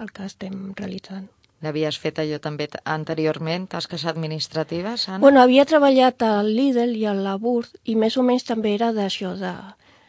el 0.04 0.14
que 0.14 0.28
estem 0.28 0.74
realitzant. 0.78 1.32
N'havies 1.66 1.98
fet 1.98 2.20
allò 2.22 2.38
també 2.40 2.68
anteriorment, 2.86 3.68
tasques 3.68 4.06
administratives, 4.06 5.08
Anna? 5.10 5.20
Bueno, 5.24 5.42
havia 5.42 5.66
treballat 5.66 6.22
al 6.22 6.52
Lidl 6.54 6.94
i 6.96 7.06
al 7.10 7.24
Labur 7.26 7.66
i 7.86 7.96
més 7.96 8.18
o 8.18 8.24
menys 8.24 8.44
també 8.46 8.76
era 8.76 8.92
d'això, 8.94 9.34
de, 9.40 9.54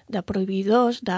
de 0.08 0.22
proveïdors, 0.22 1.00
de... 1.08 1.16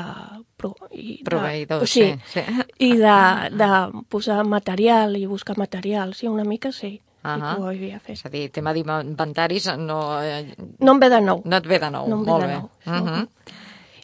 Pro, 0.56 0.74
i 0.92 1.16
de, 1.18 1.24
Proveïdors, 1.24 1.90
sí. 1.90 2.12
sí, 2.30 2.40
sí. 2.46 2.64
I 2.78 2.92
de, 3.00 3.18
de 3.62 3.70
posar 4.08 4.44
material 4.46 5.16
i 5.16 5.26
buscar 5.26 5.56
material, 5.58 6.14
sí, 6.14 6.28
una 6.28 6.44
mica 6.44 6.70
sí. 6.70 7.00
Uh 7.22 7.28
Ahà. 7.28 7.56
-huh. 7.56 7.60
ho 7.60 7.66
havia 7.68 7.98
fet. 8.00 8.16
És 8.16 8.24
a 8.24 8.28
dir, 8.30 8.50
tema 8.50 8.72
d'inventaris 8.72 9.66
no, 9.76 10.22
eh, 10.22 10.54
No 10.78 10.92
em 10.92 10.98
ve 11.00 11.08
de 11.10 11.20
nou. 11.20 11.42
no 11.44 11.56
et 11.56 11.66
ve 11.66 11.78
de 11.78 11.90
nou. 11.90 12.08
No 12.08 12.16
em 12.16 12.24
ve 12.24 12.30
Molt 12.30 12.42
de 12.42 12.46
bé. 12.48 12.54
nou. 12.54 12.70
Uh 12.86 13.08
-huh. 13.08 13.28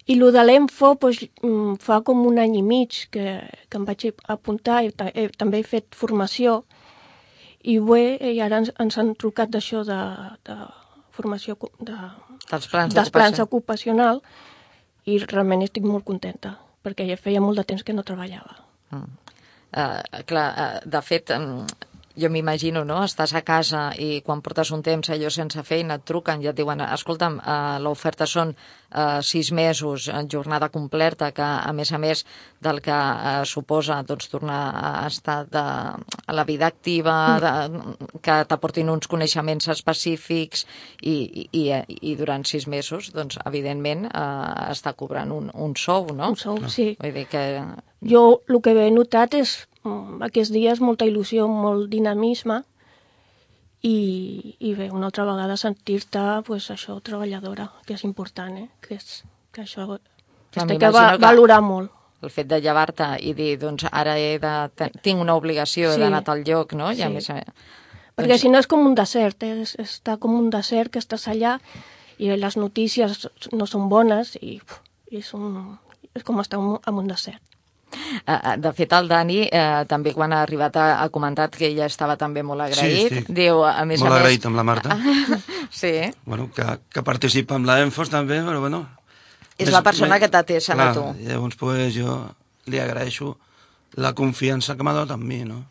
I 0.06 0.14
el 0.14 0.32
de 0.32 0.42
l'Enfo 0.44 0.92
doncs, 1.00 1.24
mm, 1.42 1.78
fa 1.82 2.00
com 2.06 2.22
un 2.28 2.38
any 2.38 2.58
i 2.60 2.62
mig 2.62 3.06
que, 3.10 3.40
que 3.68 3.78
em 3.80 3.86
vaig 3.88 4.06
apuntar 4.30 4.84
i 4.86 4.92
eh, 5.12 5.28
també 5.36 5.60
he 5.60 5.66
fet 5.66 5.96
formació 5.98 6.60
i 7.66 7.78
bé, 7.82 8.16
i 8.22 8.38
ara 8.40 8.62
ens, 8.62 8.70
ens 8.78 8.98
han 8.98 9.14
trucat 9.18 9.50
d'això 9.50 9.82
de, 9.86 9.98
de 10.46 10.56
formació 11.16 11.56
de, 11.80 11.96
Dels 12.46 12.68
plans 12.70 12.94
dels 12.94 13.10
plans 13.10 13.42
ocupacional 13.42 14.22
i 15.10 15.18
realment 15.24 15.64
estic 15.66 15.86
molt 15.86 16.06
contenta 16.06 16.54
perquè 16.86 17.08
ja 17.08 17.18
feia 17.18 17.42
molt 17.42 17.58
de 17.58 17.66
temps 17.66 17.82
que 17.82 17.94
no 17.96 18.06
treballava. 18.06 18.60
Uh, 18.94 20.22
clar, 20.30 20.46
uh, 20.54 20.76
de 20.86 21.00
fet, 21.02 21.32
um, 21.34 21.64
jo 22.16 22.30
m'imagino, 22.30 22.84
no?, 22.86 23.00
estàs 23.04 23.34
a 23.34 23.42
casa 23.44 23.88
i 23.98 24.20
quan 24.26 24.40
portes 24.44 24.70
un 24.72 24.84
temps 24.86 25.10
allò 25.10 25.32
sense 25.34 25.64
feina 25.66 25.98
et 25.98 26.06
truquen 26.06 26.44
i 26.44 26.50
et 26.52 26.56
diuen, 26.56 26.84
escolta'm, 26.86 27.40
uh, 27.42 27.76
l'oferta 27.82 28.28
són 28.30 28.54
uh, 28.94 29.22
sis 29.22 29.52
mesos 29.52 30.08
en 30.08 30.28
jornada 30.30 30.68
completa, 30.68 31.32
que 31.32 31.42
a 31.44 31.72
més 31.76 31.92
a 31.92 31.98
més 31.98 32.24
del 32.62 32.80
que 32.84 32.94
uh, 32.94 33.44
suposa 33.48 33.98
doncs, 34.06 34.28
tornar 34.32 34.60
a 34.74 35.06
estar 35.06 35.44
de, 35.50 35.64
a 36.26 36.36
la 36.36 36.44
vida 36.44 36.66
activa, 36.66 37.16
de, 37.42 37.96
que 38.22 38.38
t'aportin 38.48 38.90
uns 38.92 39.08
coneixements 39.10 39.68
específics 39.72 40.66
i, 41.02 41.16
i, 41.16 41.48
i, 41.62 41.66
i 42.12 42.16
durant 42.18 42.46
sis 42.46 42.68
mesos, 42.68 43.10
doncs, 43.16 43.40
evidentment, 43.46 44.06
uh, 44.12 44.70
està 44.70 44.94
cobrant 44.94 45.32
un, 45.34 45.50
un 45.54 45.76
sou, 45.76 46.12
no? 46.14 46.32
Un 46.34 46.40
sou, 46.40 46.62
sí. 46.70 46.94
Vull 47.00 47.14
dir 47.16 47.28
que 47.30 47.44
Jo 48.06 48.42
el 48.46 48.60
que 48.62 48.74
he 48.76 48.90
notat 48.92 49.34
és 49.34 49.56
mm, 49.82 50.22
aquests 50.28 50.52
dies 50.54 50.82
molta 50.84 51.06
il·lusió, 51.08 51.46
molt 51.48 51.88
dinamisme 51.90 52.62
i, 53.82 54.56
i 54.60 54.74
bé, 54.74 54.90
una 54.90 55.10
altra 55.10 55.26
vegada 55.28 55.56
sentir-te 55.60 56.22
pues, 56.46 56.70
això 56.72 56.98
treballadora, 57.04 57.68
que 57.86 57.94
és 57.94 58.04
important, 58.08 58.56
eh? 58.58 58.68
que, 58.80 58.96
és, 58.96 59.22
que 59.52 59.64
això 59.66 59.98
que 60.56 60.90
va, 60.90 61.16
valorar 61.20 61.60
molt. 61.64 61.92
El 62.24 62.32
fet 62.32 62.48
de 62.48 62.58
llevar-te 62.64 63.10
i 63.20 63.34
dir, 63.36 63.52
doncs 63.60 63.84
ara 63.90 64.16
he 64.18 64.38
de, 64.42 64.54
tinc 65.04 65.20
una 65.20 65.36
obligació, 65.36 65.90
sí. 65.90 65.98
he 65.98 66.04
d'anar 66.06 66.22
a 66.24 66.26
tal 66.30 66.42
lloc, 66.46 66.72
no? 66.78 66.88
I 66.90 67.02
sí. 67.02 67.04
a 67.04 67.10
més, 67.12 67.28
eh, 67.30 67.44
perquè 68.16 68.32
doncs... 68.32 68.46
si 68.46 68.52
no 68.52 68.62
és 68.62 68.70
com 68.70 68.86
un 68.88 68.96
desert, 68.96 69.44
eh? 69.44 69.66
està 69.82 70.16
com 70.22 70.34
un 70.34 70.48
desert 70.50 70.94
que 70.94 71.02
estàs 71.02 71.28
allà 71.28 71.58
i 72.18 72.32
les 72.32 72.56
notícies 72.56 73.26
no 73.52 73.68
són 73.68 73.90
bones 73.92 74.38
i, 74.40 74.56
i 75.12 75.20
és, 75.20 75.34
un, 75.36 75.76
és 76.16 76.24
com 76.24 76.40
estar 76.40 76.58
en 76.58 77.02
un 77.04 77.12
desert. 77.12 77.42
Uh, 78.26 78.56
de 78.60 78.72
fet, 78.74 78.92
el 78.96 79.06
Dani 79.08 79.38
eh, 79.46 79.84
també 79.88 80.12
quan 80.14 80.32
ha 80.34 80.40
arribat 80.44 80.74
ha, 80.76 80.86
ha 81.00 81.06
comentat 81.14 81.54
que 81.56 81.68
ella 81.68 81.86
estava 81.86 82.16
també 82.20 82.42
molt 82.46 82.64
agraït. 82.64 83.14
Sí, 83.14 83.36
Diu, 83.36 83.62
a 83.64 83.84
més 83.88 84.02
molt 84.02 84.12
a 84.12 84.18
agraït 84.20 84.42
més... 84.42 84.48
amb 84.50 84.58
la 84.58 84.64
Marta. 84.66 84.98
sí. 85.82 85.92
Bueno, 86.26 86.50
que, 86.54 86.66
que 86.92 87.04
participa 87.06 87.56
amb 87.56 87.70
la 87.70 87.78
Enfos 87.84 88.12
també, 88.12 88.42
però 88.46 88.60
bueno... 88.64 88.84
És 89.56 89.70
més, 89.70 89.72
la 89.72 89.80
persona 89.86 90.16
més, 90.16 90.26
que 90.26 90.32
t'atès 90.34 90.68
a 90.74 90.90
tu. 90.92 91.06
Llavors, 91.24 91.56
pues, 91.56 91.94
jo 91.94 92.18
li 92.68 92.82
agraeixo 92.82 93.36
la 93.96 94.12
confiança 94.18 94.76
que 94.76 94.84
m'ha 94.84 94.92
donat 94.92 95.16
amb 95.16 95.24
mi, 95.24 95.40
no? 95.48 95.62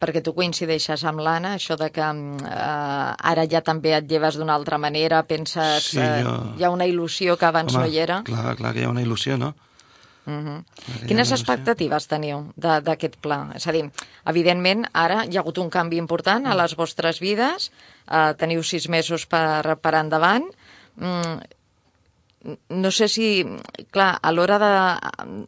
perquè 0.00 0.22
tu 0.24 0.32
coincideixes 0.32 1.02
amb 1.04 1.20
l'Anna, 1.20 1.56
això 1.58 1.76
de 1.76 1.90
que 1.92 2.00
eh, 2.00 3.30
ara 3.30 3.42
ja 3.52 3.60
també 3.60 3.92
et 3.98 4.06
lleves 4.08 4.38
d'una 4.40 4.54
altra 4.56 4.78
manera, 4.80 5.20
penses, 5.28 5.90
sí, 5.92 6.00
jo... 6.00 6.32
eh, 6.32 6.54
hi 6.56 6.64
ha 6.64 6.70
una 6.72 6.86
il·lusió 6.88 7.36
que 7.36 7.48
abans 7.50 7.76
Home, 7.76 7.84
no 7.84 7.92
hi 7.92 8.00
era? 8.00 8.22
Clar, 8.24 8.54
clar 8.56 8.72
que 8.72 8.80
hi 8.80 8.86
ha 8.88 8.92
una 8.94 9.04
il·lusió, 9.04 9.36
no? 9.36 9.52
Uh 10.26 10.32
-huh. 10.32 10.64
Quines 11.08 11.32
expectatives 11.32 12.06
teniu 12.06 12.52
d'aquest 12.56 13.16
pla? 13.20 13.50
És 13.54 13.66
a 13.66 13.72
dir, 13.72 13.90
evidentment, 14.26 14.86
ara 14.92 15.24
hi 15.24 15.36
ha 15.36 15.40
hagut 15.40 15.58
un 15.58 15.70
canvi 15.70 15.96
important 15.96 16.46
a 16.46 16.54
les 16.54 16.76
vostres 16.76 17.20
vides, 17.20 17.72
eh, 18.10 18.34
teniu 18.36 18.62
sis 18.62 18.88
mesos 18.88 19.26
per, 19.26 19.76
per 19.76 19.94
endavant, 19.94 20.44
mm, 20.96 21.40
no 22.68 22.90
sé 22.90 23.08
si, 23.08 23.44
clar, 23.90 24.18
a 24.22 24.32
l'hora 24.32 24.58
de, 24.58 24.70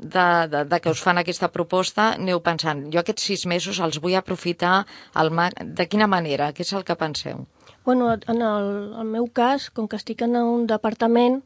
de, 0.00 0.26
de, 0.49 0.64
de 0.64 0.81
que 0.81 0.91
us 0.91 1.00
fan 1.00 1.19
aquesta 1.19 1.49
proposta, 1.49 2.12
aneu 2.19 2.43
pensant, 2.45 2.85
jo 2.93 3.00
aquests 3.00 3.23
sis 3.31 3.47
mesos 3.47 3.81
els 3.81 3.99
vull 4.02 4.17
aprofitar, 4.19 4.85
al 5.14 5.31
de 5.64 5.87
quina 5.88 6.07
manera? 6.07 6.52
Què 6.52 6.61
és 6.61 6.73
el 6.73 6.85
que 6.85 6.97
penseu? 6.97 7.47
Bueno, 7.85 8.12
en 8.12 8.43
el, 8.43 8.95
el 9.00 9.09
meu 9.09 9.26
cas, 9.33 9.71
com 9.71 9.88
que 9.88 9.97
estic 9.97 10.23
en 10.23 10.37
un 10.37 10.67
departament, 10.67 11.43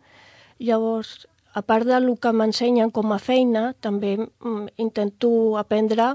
llavors 0.59 1.27
a 1.57 1.63
part 1.65 1.89
del 1.89 2.11
que 2.21 2.35
m'ensenyen 2.37 2.91
com 2.93 3.15
a 3.15 3.19
feina, 3.19 3.71
també 3.81 4.17
mm, 4.21 4.77
intento 4.77 5.31
aprendre 5.57 6.11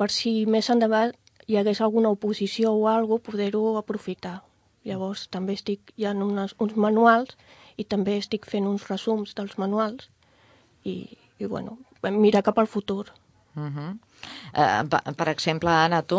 per 0.00 0.08
si 0.08 0.46
més 0.48 0.70
endavant 0.72 1.12
hi 1.46 1.58
hagués 1.60 1.82
alguna 1.84 2.12
oposició 2.14 2.72
o 2.72 2.86
alguna 2.88 3.20
poder-ho 3.26 3.76
aprofitar. 3.76 4.38
Llavors 4.88 5.26
també 5.28 5.58
estic, 5.58 5.92
hi 6.00 6.06
ha 6.08 6.14
unes, 6.16 6.54
uns 6.56 6.78
manuals 6.80 7.36
i 7.76 7.84
també 7.84 8.16
estic 8.16 8.48
fent 8.48 8.68
uns 8.70 8.86
resums 8.88 9.36
dels 9.36 9.58
manuals 9.60 10.08
i, 10.88 11.12
i 11.36 11.44
bueno, 11.44 11.76
mirar 12.16 12.40
cap 12.46 12.58
al 12.58 12.70
futur. 12.70 13.10
Uh 13.56 13.62
-huh. 13.62 13.98
eh, 14.54 15.14
per 15.16 15.28
exemple, 15.28 15.70
Anna, 15.70 16.02
tu, 16.02 16.18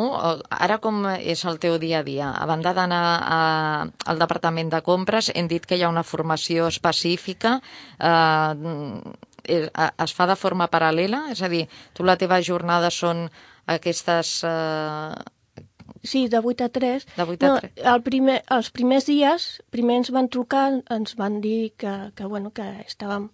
ara 0.49 0.77
com 0.79 1.05
és 1.05 1.45
el 1.45 1.59
teu 1.59 1.77
dia 1.77 1.99
a 1.99 2.03
dia? 2.03 2.31
A 2.31 2.45
banda 2.45 2.73
d'anar 2.73 3.93
al 4.05 4.19
departament 4.19 4.69
de 4.69 4.81
compres, 4.81 5.31
hem 5.33 5.47
dit 5.47 5.65
que 5.65 5.75
hi 5.75 5.83
ha 5.83 5.89
una 5.89 6.03
formació 6.03 6.67
específica. 6.67 7.61
Eh, 7.99 9.69
es 10.03 10.13
fa 10.13 10.27
de 10.27 10.35
forma 10.35 10.67
paral·lela? 10.67 11.31
És 11.31 11.41
a 11.41 11.49
dir, 11.49 11.67
tu 11.93 12.03
la 12.03 12.17
teva 12.17 12.41
jornada 12.41 12.89
són 12.89 13.29
aquestes... 13.65 14.43
Eh... 14.43 15.13
Sí, 16.03 16.27
de 16.27 16.39
8 16.39 16.63
a 16.63 16.69
3. 16.69 17.05
De 17.15 17.23
8 17.23 17.45
a 17.45 17.59
3. 17.59 17.73
No, 17.77 17.93
el 17.93 18.01
primer, 18.01 18.43
els 18.49 18.71
primers 18.71 19.05
dies, 19.05 19.61
primer 19.69 19.99
ens 20.01 20.09
van 20.11 20.29
trucar, 20.33 20.81
ens 20.89 21.15
van 21.15 21.41
dir 21.41 21.73
que, 21.77 22.11
que, 22.15 22.25
bueno, 22.25 22.51
que 22.51 22.65
estàvem 22.87 23.29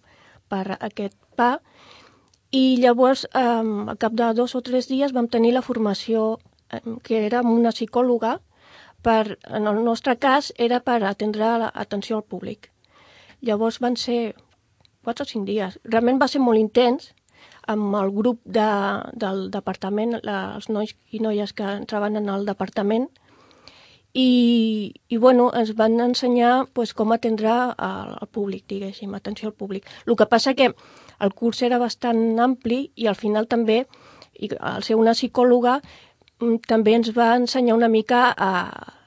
per 0.48 0.76
aquest 0.78 1.16
pa, 1.36 1.58
i 2.50 2.78
llavors, 2.80 3.26
eh, 3.34 3.40
al 3.40 3.98
cap 3.98 4.12
de 4.12 4.32
dos 4.34 4.54
o 4.54 4.62
tres 4.62 4.88
dies, 4.88 5.12
vam 5.12 5.28
tenir 5.28 5.52
la 5.52 5.62
formació 5.62 6.38
eh, 6.70 6.80
que 7.02 7.26
era 7.26 7.42
una 7.42 7.72
psicòloga, 7.72 8.38
per, 9.02 9.38
en 9.46 9.66
el 9.66 9.84
nostre 9.84 10.16
cas 10.18 10.52
era 10.56 10.80
per 10.80 11.02
atendre 11.04 11.56
l'atenció 11.62 12.16
al 12.16 12.26
públic. 12.26 12.70
Llavors 13.40 13.78
van 13.80 13.96
ser 13.96 14.34
quatre 15.04 15.24
o 15.24 15.28
cinc 15.28 15.46
dies. 15.46 15.78
Realment 15.84 16.18
va 16.20 16.28
ser 16.28 16.40
molt 16.42 16.58
intens, 16.58 17.12
amb 17.68 17.94
el 18.00 18.10
grup 18.16 18.40
de, 18.44 18.68
del 19.12 19.50
departament, 19.52 20.16
la, 20.24 20.54
els 20.56 20.68
nois 20.72 20.94
i 21.12 21.20
noies 21.20 21.52
que 21.52 21.66
entraven 21.82 22.16
en 22.16 22.30
el 22.32 22.48
departament, 22.48 23.10
i, 24.16 24.94
i 25.08 25.18
bueno, 25.20 25.50
ens 25.54 25.74
van 25.76 26.00
ensenyar 26.00 26.66
pues, 26.72 26.94
com 26.96 27.12
atendre 27.12 27.52
al, 27.52 28.16
al 28.16 28.30
públic, 28.32 28.64
diguéssim, 28.66 29.12
atenció 29.14 29.50
al 29.50 29.54
públic. 29.54 29.86
El 30.06 30.16
que 30.16 30.26
passa 30.26 30.56
que 30.56 30.72
el 31.20 31.34
curs 31.34 31.62
era 31.66 31.78
bastant 31.78 32.38
ampli 32.40 32.88
i 32.96 33.08
al 33.10 33.16
final 33.18 33.48
també, 33.50 33.82
i 34.38 34.50
al 34.58 34.84
ser 34.86 34.96
una 34.98 35.16
psicòloga, 35.16 35.78
mm, 36.40 36.62
també 36.70 36.94
ens 36.98 37.12
va 37.16 37.34
ensenyar 37.36 37.76
una 37.76 37.90
mica 37.92 38.28
a, 38.32 38.50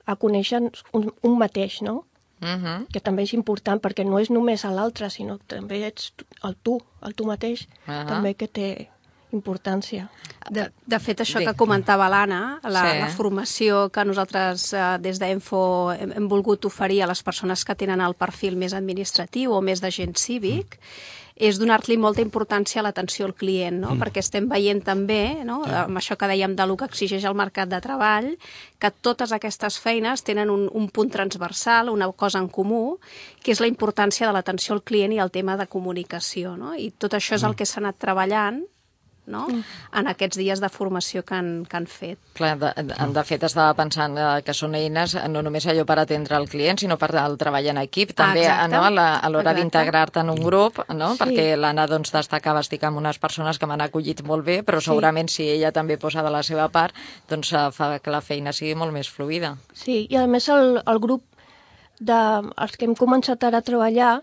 a 0.05 0.15
conèixer 0.15 0.61
un, 0.67 1.11
un 1.11 1.37
mateix, 1.37 1.81
no? 1.81 2.05
Uh 2.41 2.47
mhm. 2.47 2.65
-huh. 2.65 2.87
que 2.91 2.99
també 2.99 3.21
és 3.23 3.33
important 3.33 3.79
perquè 3.79 4.03
no 4.03 4.19
és 4.19 4.29
només 4.29 4.65
a 4.65 4.71
l'altre, 4.71 5.09
sinó 5.09 5.37
que 5.37 5.45
també 5.55 5.85
ets 5.85 6.13
el 6.43 6.55
tu, 6.55 6.81
el 7.01 7.13
tu 7.13 7.25
mateix, 7.25 7.67
uh 7.87 7.93
-huh. 7.93 8.07
també 8.07 8.33
que 8.33 8.47
té 8.47 8.89
importància. 9.31 10.09
De, 10.49 10.71
de 10.85 10.99
fet, 10.99 11.21
això 11.21 11.39
que 11.39 11.53
comentava 11.53 12.09
l'Anna, 12.09 12.59
la, 12.63 12.91
sí. 12.91 12.99
la 12.99 13.07
formació 13.07 13.89
que 13.89 14.03
nosaltres 14.03 14.73
eh, 14.73 14.97
des 14.99 15.19
d'Enfo 15.19 15.91
hem, 15.93 16.11
hem 16.11 16.27
volgut 16.27 16.65
oferir 16.65 17.03
a 17.03 17.07
les 17.07 17.23
persones 17.23 17.63
que 17.63 17.75
tenen 17.75 18.01
el 18.01 18.13
perfil 18.13 18.55
més 18.55 18.73
administratiu 18.73 19.53
o 19.53 19.61
més 19.61 19.79
d'agent 19.79 20.15
cívic, 20.15 20.79
mm 20.79 21.20
és 21.35 21.59
donar-li 21.61 21.97
molta 21.97 22.21
importància 22.21 22.81
a 22.81 22.85
l'atenció 22.85 23.25
al 23.27 23.35
client, 23.35 23.79
no? 23.81 23.93
Mm. 23.95 24.01
perquè 24.01 24.23
estem 24.23 24.50
veient 24.50 24.83
també, 24.85 25.43
no? 25.47 25.61
Yeah. 25.65 25.85
amb 25.85 26.01
això 26.01 26.17
que 26.17 26.29
dèiem 26.31 26.55
de 26.55 26.67
lo 26.67 26.77
que 26.77 26.89
exigeix 26.89 27.25
el 27.25 27.38
mercat 27.38 27.71
de 27.71 27.81
treball, 27.83 28.33
que 28.79 28.91
totes 28.91 29.31
aquestes 29.31 29.79
feines 29.79 30.23
tenen 30.27 30.50
un, 30.50 30.67
un 30.73 30.89
punt 30.89 31.11
transversal, 31.13 31.89
una 31.89 32.11
cosa 32.11 32.39
en 32.39 32.50
comú, 32.50 33.00
que 33.41 33.53
és 33.55 33.61
la 33.61 33.69
importància 33.71 34.27
de 34.27 34.33
l'atenció 34.33 34.75
al 34.75 34.83
client 34.83 35.13
i 35.13 35.21
el 35.23 35.31
tema 35.31 35.57
de 35.57 35.67
comunicació. 35.67 36.57
No? 36.57 36.75
I 36.75 36.91
tot 36.91 37.15
això 37.17 37.38
és 37.38 37.43
el 37.43 37.53
mm. 37.53 37.59
que 37.61 37.69
s'ha 37.69 37.81
anat 37.83 38.00
treballant 38.01 38.63
no? 39.25 39.45
Mm. 39.47 39.63
en 39.99 40.07
aquests 40.11 40.39
dies 40.39 40.61
de 40.61 40.69
formació 40.69 41.23
que 41.23 41.35
han, 41.37 41.49
que 41.69 41.77
han 41.77 41.87
fet. 41.87 42.19
Clar, 42.37 42.55
de, 42.59 42.71
de, 42.89 43.07
de 43.15 43.23
fet 43.27 43.43
estava 43.47 43.73
pensant 43.77 44.17
eh, 44.17 44.27
que 44.45 44.55
són 44.57 44.75
eines 44.77 45.15
no 45.29 45.43
només 45.45 45.67
allò 45.69 45.85
per 45.87 45.99
atendre 46.01 46.37
el 46.39 46.47
client, 46.51 46.81
sinó 46.81 46.97
per 47.01 47.11
el 47.21 47.37
treball 47.41 47.71
en 47.73 47.81
equip, 47.83 48.15
també 48.17 48.47
ah, 48.49 48.67
no? 48.71 48.83
a 48.83 49.31
l'hora 49.31 49.55
d'integrar-te 49.57 50.23
en 50.23 50.33
un 50.33 50.41
grup, 50.43 50.81
no? 50.93 51.13
Sí. 51.15 51.21
perquè 51.23 51.47
l'Anna 51.59 51.87
doncs, 51.91 52.13
destacava 52.13 52.63
estic 52.65 52.83
amb 52.87 53.01
unes 53.01 53.19
persones 53.21 53.59
que 53.59 53.69
m'han 53.69 53.85
acollit 53.87 54.23
molt 54.27 54.45
bé, 54.47 54.61
però 54.67 54.81
segurament 54.83 55.29
sí. 55.29 55.41
si 55.41 55.49
ella 55.57 55.73
també 55.75 55.99
posa 56.01 56.23
de 56.25 56.33
la 56.33 56.43
seva 56.43 56.67
part, 56.73 56.95
doncs 57.29 57.53
eh, 57.53 57.67
fa 57.75 57.93
que 57.99 58.13
la 58.13 58.23
feina 58.25 58.53
sigui 58.55 58.75
molt 58.75 58.95
més 58.95 59.09
fluida. 59.09 59.55
Sí, 59.73 60.05
i 60.09 60.17
a 60.19 60.27
més 60.27 60.49
el, 60.49 60.81
el 60.85 61.01
grup 61.03 61.25
de, 61.99 62.19
els 62.57 62.77
que 62.77 62.87
hem 62.87 62.97
començat 62.97 63.43
ara 63.45 63.61
a 63.61 63.65
treballar, 63.65 64.21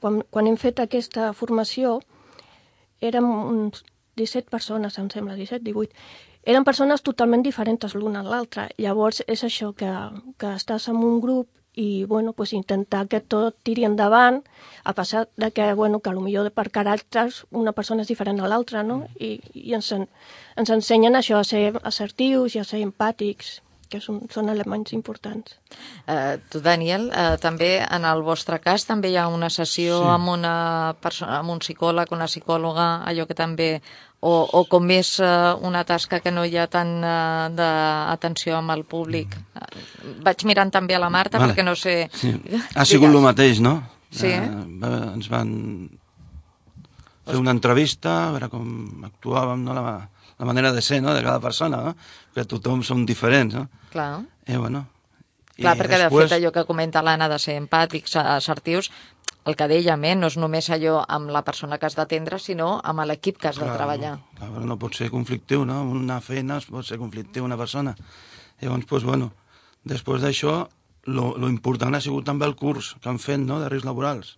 quan, 0.00 0.22
quan 0.30 0.48
hem 0.50 0.58
fet 0.58 0.80
aquesta 0.82 1.30
formació, 1.36 2.00
érem 3.00 3.28
uns 3.30 3.84
17 4.18 4.50
persones, 4.50 4.98
em 4.98 5.10
sembla, 5.14 5.36
17, 5.38 5.62
18. 5.64 5.94
Eren 6.48 6.64
persones 6.64 7.04
totalment 7.06 7.44
diferents 7.44 7.94
l'una 7.94 8.24
a 8.24 8.26
l'altra. 8.26 8.68
Llavors 8.78 9.22
és 9.26 9.44
això, 9.44 9.72
que, 9.76 9.92
que 10.38 10.52
estàs 10.56 10.88
en 10.92 10.98
un 11.04 11.20
grup 11.24 11.48
i 11.78 12.04
bueno, 12.04 12.32
pues 12.32 12.52
intentar 12.52 13.06
que 13.06 13.20
tot 13.20 13.54
tiri 13.62 13.84
endavant, 13.86 14.40
a 14.82 14.94
passar 14.98 15.28
de 15.36 15.52
que, 15.54 15.72
bueno, 15.74 16.00
que 16.00 16.10
millor 16.10 16.50
per 16.50 16.72
caràcters 16.74 17.44
una 17.54 17.72
persona 17.72 18.02
és 18.02 18.10
diferent 18.10 18.40
a 18.40 18.48
l'altra, 18.50 18.82
no? 18.82 19.04
Mm. 19.04 19.22
I, 19.22 19.30
i 19.70 19.76
ens, 19.78 19.92
ens 19.94 20.74
ensenyen 20.74 21.14
això, 21.14 21.38
a 21.38 21.46
ser 21.46 21.78
assertius 21.86 22.56
i 22.56 22.58
a 22.58 22.66
ser 22.66 22.82
empàtics 22.82 23.60
que 23.88 24.00
són, 24.04 24.20
són 24.32 24.50
elements 24.52 24.92
importants. 24.96 25.56
Uh, 26.04 26.36
tu, 26.52 26.60
Daniel, 26.64 27.08
uh, 27.08 27.36
també 27.40 27.78
en 27.84 28.04
el 28.08 28.22
vostre 28.26 28.58
cas 28.64 28.84
també 28.88 29.12
hi 29.12 29.16
ha 29.20 29.28
una 29.32 29.48
sessió 29.52 30.02
sí. 30.02 30.10
amb, 30.12 30.32
una 30.34 30.54
persona, 31.00 31.38
amb 31.40 31.54
un 31.56 31.62
psicòleg, 31.64 32.12
una 32.12 32.28
psicòloga, 32.28 32.88
allò 33.08 33.26
que 33.28 33.36
també 33.38 33.70
o, 34.20 34.32
o 34.42 34.64
com 34.70 34.88
és 34.90 35.12
uh, 35.22 35.54
una 35.66 35.84
tasca 35.86 36.18
que 36.20 36.32
no 36.34 36.44
hi 36.44 36.56
ha 36.58 36.66
tant 36.70 36.96
uh, 37.00 37.46
d'atenció 37.54 38.58
amb 38.58 38.74
el 38.74 38.84
públic. 38.88 39.36
Uh, 39.54 40.18
vaig 40.26 40.44
mirant 40.48 40.72
també 40.74 40.96
a 40.98 41.02
la 41.02 41.10
Marta 41.12 41.38
vale. 41.38 41.52
perquè 41.52 41.66
no 41.66 41.76
sé... 41.78 42.00
Sí. 42.18 42.34
Ha 42.78 42.86
sigut 42.88 43.12
el 43.12 43.22
mateix, 43.22 43.62
no? 43.62 43.78
Sí. 44.10 44.32
Uh, 44.34 45.14
ens 45.14 45.30
van 45.30 45.54
fer 47.28 47.38
una 47.38 47.52
entrevista, 47.54 48.14
a 48.26 48.30
veure 48.34 48.48
com 48.50 49.04
actuàvem, 49.06 49.62
no? 49.66 49.76
la, 49.76 49.98
la 50.38 50.48
manera 50.48 50.72
de 50.72 50.82
ser 50.82 51.02
no? 51.04 51.14
de 51.14 51.22
cada 51.22 51.40
persona, 51.44 51.82
no? 51.84 51.94
que 52.34 52.46
tothom 52.48 52.82
som 52.82 53.04
diferents. 53.06 53.54
No? 53.54 53.68
Clar. 53.92 54.22
I, 54.46 54.56
bueno, 54.56 54.86
Clar, 55.58 55.74
perquè 55.78 55.98
després... 55.98 56.28
de 56.28 56.28
fet 56.28 56.36
allò 56.38 56.52
que 56.54 56.66
comenta 56.68 57.02
l'Anna 57.02 57.28
de 57.30 57.38
ser 57.42 57.56
empàtics, 57.58 58.14
assertius, 58.20 58.90
el 59.48 59.56
que 59.58 59.66
dèiem, 59.70 60.04
eh, 60.04 60.14
no 60.14 60.28
és 60.28 60.36
només 60.38 60.68
allò 60.74 61.00
amb 61.08 61.32
la 61.34 61.42
persona 61.46 61.78
que 61.80 61.88
has 61.88 61.96
d'atendre, 61.98 62.38
sinó 62.38 62.76
amb 62.84 63.02
l'equip 63.08 63.40
que 63.40 63.48
has 63.50 63.58
clar, 63.58 63.70
de 63.70 63.78
treballar. 63.78 64.14
Clar, 64.38 64.50
però 64.54 64.66
no 64.68 64.78
pot 64.78 64.98
ser 64.98 65.08
conflictiu, 65.10 65.64
no? 65.66 65.80
Una 65.88 66.20
feina 66.22 66.60
pot 66.68 66.86
ser 66.86 67.00
conflictiu 67.00 67.46
una 67.48 67.56
persona. 67.56 67.94
Llavors, 68.60 68.86
doncs, 68.90 69.06
bueno, 69.08 69.32
després 69.88 70.22
d'això, 70.22 70.58
lo, 71.08 71.32
lo 71.40 71.48
important 71.50 71.96
ha 71.96 72.02
sigut 72.04 72.26
també 72.28 72.46
el 72.46 72.54
curs 72.58 72.94
que 73.00 73.10
han 73.10 73.18
fet, 73.22 73.40
no?, 73.40 73.58
de 73.62 73.70
riscs 73.72 73.88
laborals. 73.88 74.36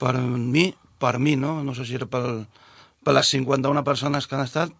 Per 0.00 0.14
mi, 0.20 0.68
per 1.02 1.18
mi, 1.18 1.34
no? 1.36 1.58
No 1.66 1.74
sé 1.74 1.84
si 1.88 1.98
era 1.98 2.08
pel, 2.08 2.46
per 3.04 3.16
les 3.18 3.34
51 3.34 3.84
persones 3.84 4.28
que 4.28 4.38
han 4.38 4.46
estat, 4.46 4.72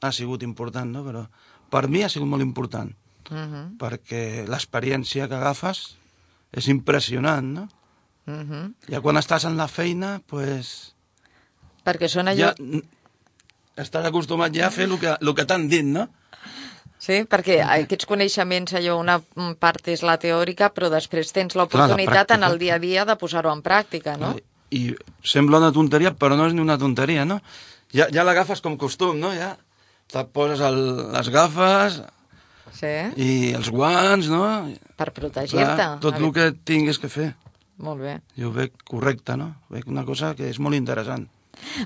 ha 0.00 0.12
sigut 0.12 0.42
important, 0.42 0.90
no? 0.96 1.04
Però 1.06 1.26
per 1.76 1.90
mi 1.92 2.02
ha 2.04 2.08
sigut 2.12 2.28
molt 2.32 2.44
important, 2.44 2.94
Uh 3.26 3.36
-huh. 3.36 3.64
perquè 3.76 4.46
l'experiència 4.46 5.26
que 5.26 5.34
agafes 5.34 5.96
és 6.52 6.68
impressionant, 6.68 7.42
no? 7.42 7.68
Uh 8.26 8.34
-huh. 8.34 8.74
Ja 8.88 9.00
quan 9.00 9.16
estàs 9.16 9.44
en 9.44 9.56
la 9.56 9.66
feina, 9.66 10.20
pues, 10.26 10.94
Perquè 11.84 12.08
són 12.08 12.28
allò... 12.28 12.36
ja 12.36 12.54
estàs 13.76 14.06
acostumat 14.06 14.54
ja 14.54 14.66
a 14.68 14.70
fer 14.70 14.84
el 14.84 14.98
que, 14.98 15.16
el 15.20 15.34
que 15.34 15.44
t'han 15.44 15.68
dit, 15.68 15.84
no? 15.84 16.08
Sí, 16.98 17.24
perquè 17.28 17.60
aquests 17.60 18.06
coneixements, 18.06 18.72
allò, 18.72 18.96
una 18.98 19.20
part 19.58 19.88
és 19.88 20.02
la 20.02 20.16
teòrica, 20.16 20.70
però 20.74 20.88
després 20.88 21.32
tens 21.32 21.54
l'oportunitat 21.54 22.30
en 22.30 22.42
el 22.42 22.58
dia 22.58 22.74
a 22.74 22.78
dia 22.78 23.04
de 23.04 23.16
posar-ho 23.16 23.52
en 23.52 23.62
pràctica, 23.62 24.16
no? 24.16 24.36
I 24.70 24.94
sembla 25.22 25.58
una 25.58 25.72
tonteria, 25.72 26.14
però 26.14 26.36
no 26.36 26.46
és 26.46 26.54
ni 26.54 26.60
una 26.60 26.78
tonteria, 26.78 27.24
no? 27.24 27.40
Ja, 27.92 28.08
ja 28.10 28.24
l'agafes 28.24 28.60
com 28.60 28.76
costum, 28.76 29.20
no? 29.20 29.34
Ja 29.34 29.56
te 30.12 30.22
poses 30.32 30.62
el, 30.64 30.82
les 31.14 31.30
gafes 31.34 32.02
Sí, 32.76 32.92
i 33.16 33.54
els 33.56 33.70
guants, 33.72 34.26
no? 34.28 34.42
per 35.00 35.08
protegir-te. 35.16 35.86
Tot 36.02 36.18
el 36.18 36.28
que 36.34 36.50
tinguis 36.68 36.98
que 37.00 37.08
fer. 37.08 37.30
Molt 37.80 38.02
bé. 38.02 38.18
Jo 38.36 38.50
ho 38.50 38.52
veig 38.56 38.74
correcte, 38.88 39.36
no? 39.40 39.54
Veig 39.72 39.88
una 39.88 40.04
cosa 40.08 40.34
que 40.36 40.48
és 40.50 40.60
molt 40.60 40.76
interessant. 40.76 41.26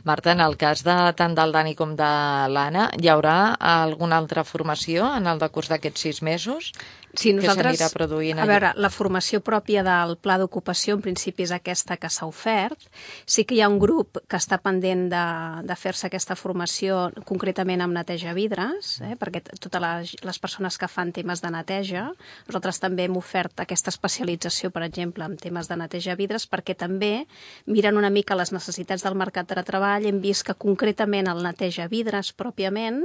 Marta, 0.02 0.32
en 0.32 0.40
el 0.42 0.56
cas 0.58 0.82
de 0.86 0.94
tant 1.18 1.34
del 1.38 1.52
Dani 1.54 1.76
com 1.78 1.92
de 1.98 2.10
l'Anna, 2.50 2.88
hi 2.98 3.10
haurà 3.10 3.36
alguna 3.54 4.18
altra 4.18 4.42
formació 4.46 5.06
en 5.14 5.30
el 5.30 5.38
decurs 5.42 5.70
d'aquests 5.70 6.06
sis 6.08 6.22
mesos? 6.26 6.72
Sí, 7.18 7.32
nosaltres, 7.34 7.74
s'anirà 7.74 7.90
produint 7.90 8.38
a 8.38 8.44
allà? 8.44 8.52
veure, 8.52 8.70
la 8.78 8.90
formació 8.92 9.40
pròpia 9.42 9.82
del 9.86 10.14
pla 10.22 10.36
d'ocupació 10.38 10.94
en 10.94 11.02
principi 11.02 11.42
és 11.42 11.52
aquesta 11.54 11.96
que 11.98 12.10
s'ha 12.12 12.28
ofert. 12.30 12.86
Sí 13.26 13.44
que 13.44 13.56
hi 13.56 13.62
ha 13.64 13.68
un 13.72 13.80
grup 13.82 14.20
que 14.30 14.38
està 14.38 14.60
pendent 14.62 15.08
de, 15.10 15.24
de 15.66 15.76
fer-se 15.78 16.06
aquesta 16.06 16.36
formació 16.38 17.08
concretament 17.26 17.82
amb 17.82 17.96
neteja 17.98 18.34
vidres, 18.36 18.98
eh, 19.02 19.16
perquè 19.18 19.42
totes 19.50 19.82
les, 19.82 20.14
les 20.22 20.38
persones 20.38 20.78
que 20.78 20.90
fan 20.90 21.10
temes 21.16 21.42
de 21.42 21.50
neteja, 21.50 22.06
nosaltres 22.46 22.78
també 22.82 23.08
hem 23.08 23.18
ofert 23.18 23.64
aquesta 23.64 23.90
especialització, 23.90 24.70
per 24.70 24.84
exemple, 24.86 25.26
en 25.26 25.38
temes 25.40 25.70
de 25.70 25.80
neteja 25.80 26.14
vidres, 26.18 26.46
perquè 26.46 26.76
també 26.78 27.26
miren 27.66 27.98
una 27.98 28.12
mica 28.14 28.38
les 28.38 28.54
necessitats 28.54 29.02
del 29.02 29.18
mercat 29.18 29.50
de 29.50 29.66
treball, 29.66 30.06
hem 30.06 30.22
vist 30.22 30.46
que 30.46 30.54
concretament 30.54 31.30
el 31.30 31.42
neteja 31.42 31.90
vidres 31.90 32.30
pròpiament 32.32 33.02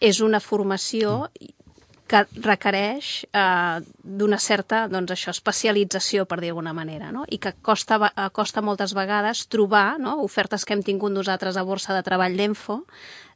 és 0.00 0.20
una 0.20 0.40
formació 0.40 1.26
que 2.06 2.22
requereix 2.42 3.26
eh, 3.32 3.80
d'una 4.02 4.38
certa 4.38 4.84
doncs 4.90 5.14
això, 5.14 5.34
especialització, 5.34 6.26
per 6.26 6.40
dir 6.40 6.52
d'alguna 6.52 6.74
manera, 6.76 7.10
no? 7.12 7.24
i 7.28 7.40
que 7.42 7.54
costa, 7.66 7.98
eh, 8.08 8.28
costa 8.32 8.62
moltes 8.62 8.94
vegades 8.94 9.46
trobar 9.52 9.98
no? 9.98 10.20
ofertes 10.24 10.64
que 10.64 10.76
hem 10.76 10.84
tingut 10.86 11.12
nosaltres 11.12 11.56
a 11.56 11.64
Borsa 11.66 11.96
de 11.96 12.04
Treball 12.06 12.36
d'Enfo 12.38 12.84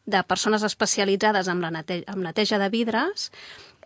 de 0.07 0.23
persones 0.25 0.63
especialitzades 0.67 1.49
en 1.49 1.61
la 1.61 1.71
nete 1.71 2.03
en 2.09 2.23
neteja 2.25 2.59
de 2.59 2.71
vidres, 2.73 3.31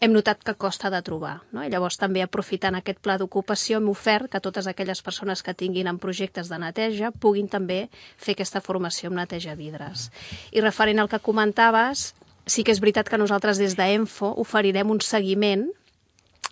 hem 0.00 0.12
notat 0.12 0.42
que 0.44 0.54
costa 0.58 0.90
de 0.90 1.00
trobar. 1.02 1.38
No? 1.52 1.62
I 1.64 1.70
llavors 1.70 1.98
també 2.00 2.22
aprofitant 2.22 2.76
aquest 2.78 3.00
pla 3.04 3.16
d'ocupació 3.20 3.78
hem 3.78 3.88
ofert 3.92 4.30
que 4.32 4.42
totes 4.42 4.66
aquelles 4.70 5.02
persones 5.02 5.42
que 5.42 5.54
tinguin 5.54 5.88
en 5.90 6.00
projectes 6.02 6.50
de 6.50 6.58
neteja 6.58 7.12
puguin 7.12 7.49
també 7.49 7.86
fer 8.16 8.34
aquesta 8.34 8.62
formació 8.64 9.10
en 9.10 9.20
neteja 9.23 9.54
vidres. 9.58 10.10
I 10.52 10.64
referent 10.64 11.00
al 11.00 11.10
que 11.10 11.23
comentaves, 11.23 12.12
sí 12.47 12.65
que 12.65 12.73
és 12.73 12.80
veritat 12.80 13.09
que 13.09 13.21
nosaltres 13.21 13.59
des 13.59 13.76
d'Enfo 13.78 14.35
oferirem 14.41 14.91
un 14.91 15.00
seguiment 15.00 15.69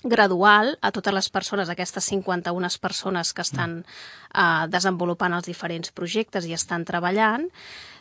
gradual 0.03 0.79
a 0.83 0.91
totes 0.91 1.15
les 1.15 1.29
persones, 1.31 1.71
aquestes 1.71 2.05
51 2.11 2.69
persones 2.81 3.33
que 3.33 3.43
estan 3.43 3.83
eh, 4.35 4.67
desenvolupant 4.69 5.35
els 5.37 5.47
diferents 5.47 5.93
projectes 5.95 6.47
i 6.47 6.57
estan 6.57 6.85
treballant, 6.85 7.49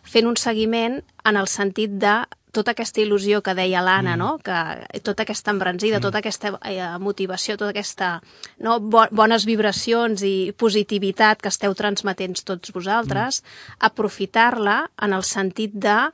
fent 0.04 0.28
un 0.28 0.38
seguiment 0.38 1.02
en 1.24 1.38
el 1.38 1.48
sentit 1.48 2.00
de 2.02 2.24
tota 2.52 2.74
aquesta 2.74 3.00
il·lusió 3.00 3.40
que 3.46 3.54
deia 3.56 3.84
l'Anna, 3.84 4.18
no? 4.20 4.34
que 4.44 5.00
tota 5.06 5.24
aquesta 5.24 5.54
embranzida, 5.54 6.02
tota 6.04 6.20
aquesta 6.20 6.58
eh, 6.68 6.82
motivació, 7.00 7.56
tota 7.56 7.72
aquesta 7.72 8.12
no? 8.60 8.80
bo 8.80 9.06
bones 9.12 9.46
vibracions 9.48 10.24
i 10.28 10.52
positivitat 10.58 11.42
que 11.42 11.52
esteu 11.54 11.76
transmetent 11.78 12.36
tots 12.44 12.74
vosaltres, 12.76 13.44
aprofitar-la 13.80 14.84
en 15.00 15.16
el 15.16 15.24
sentit 15.24 15.78
de 15.80 16.12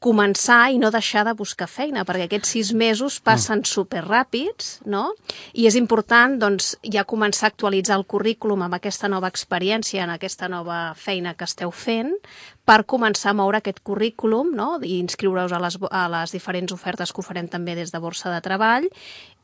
començar 0.00 0.70
i 0.72 0.78
no 0.80 0.90
deixar 0.90 1.26
de 1.28 1.34
buscar 1.36 1.68
feina, 1.68 2.06
perquè 2.08 2.24
aquests 2.26 2.54
sis 2.56 2.72
mesos 2.72 3.18
passen 3.20 3.62
superràpids, 3.68 4.78
no? 4.88 5.10
I 5.52 5.68
és 5.68 5.76
important, 5.76 6.38
doncs, 6.40 6.72
ja 6.88 7.04
començar 7.04 7.50
a 7.50 7.52
actualitzar 7.52 7.98
el 8.00 8.06
currículum 8.08 8.64
amb 8.64 8.78
aquesta 8.78 9.10
nova 9.12 9.28
experiència, 9.28 10.02
en 10.04 10.14
aquesta 10.16 10.48
nova 10.48 10.80
feina 10.96 11.36
que 11.36 11.44
esteu 11.44 11.70
fent, 11.70 12.14
per 12.70 12.84
començar 12.86 13.32
a 13.32 13.34
moure 13.34 13.58
aquest 13.58 13.80
currículum, 13.82 14.52
no? 14.54 14.76
I 14.86 15.00
inscriure-us 15.02 15.50
a, 15.56 15.58
les, 15.64 15.76
a 15.90 16.04
les 16.12 16.34
diferents 16.36 16.70
ofertes 16.76 17.10
que 17.10 17.18
ho 17.18 17.26
farem 17.26 17.50
també 17.50 17.74
des 17.74 17.90
de 17.90 17.98
Borsa 17.98 18.30
de 18.30 18.38
Treball 18.44 18.86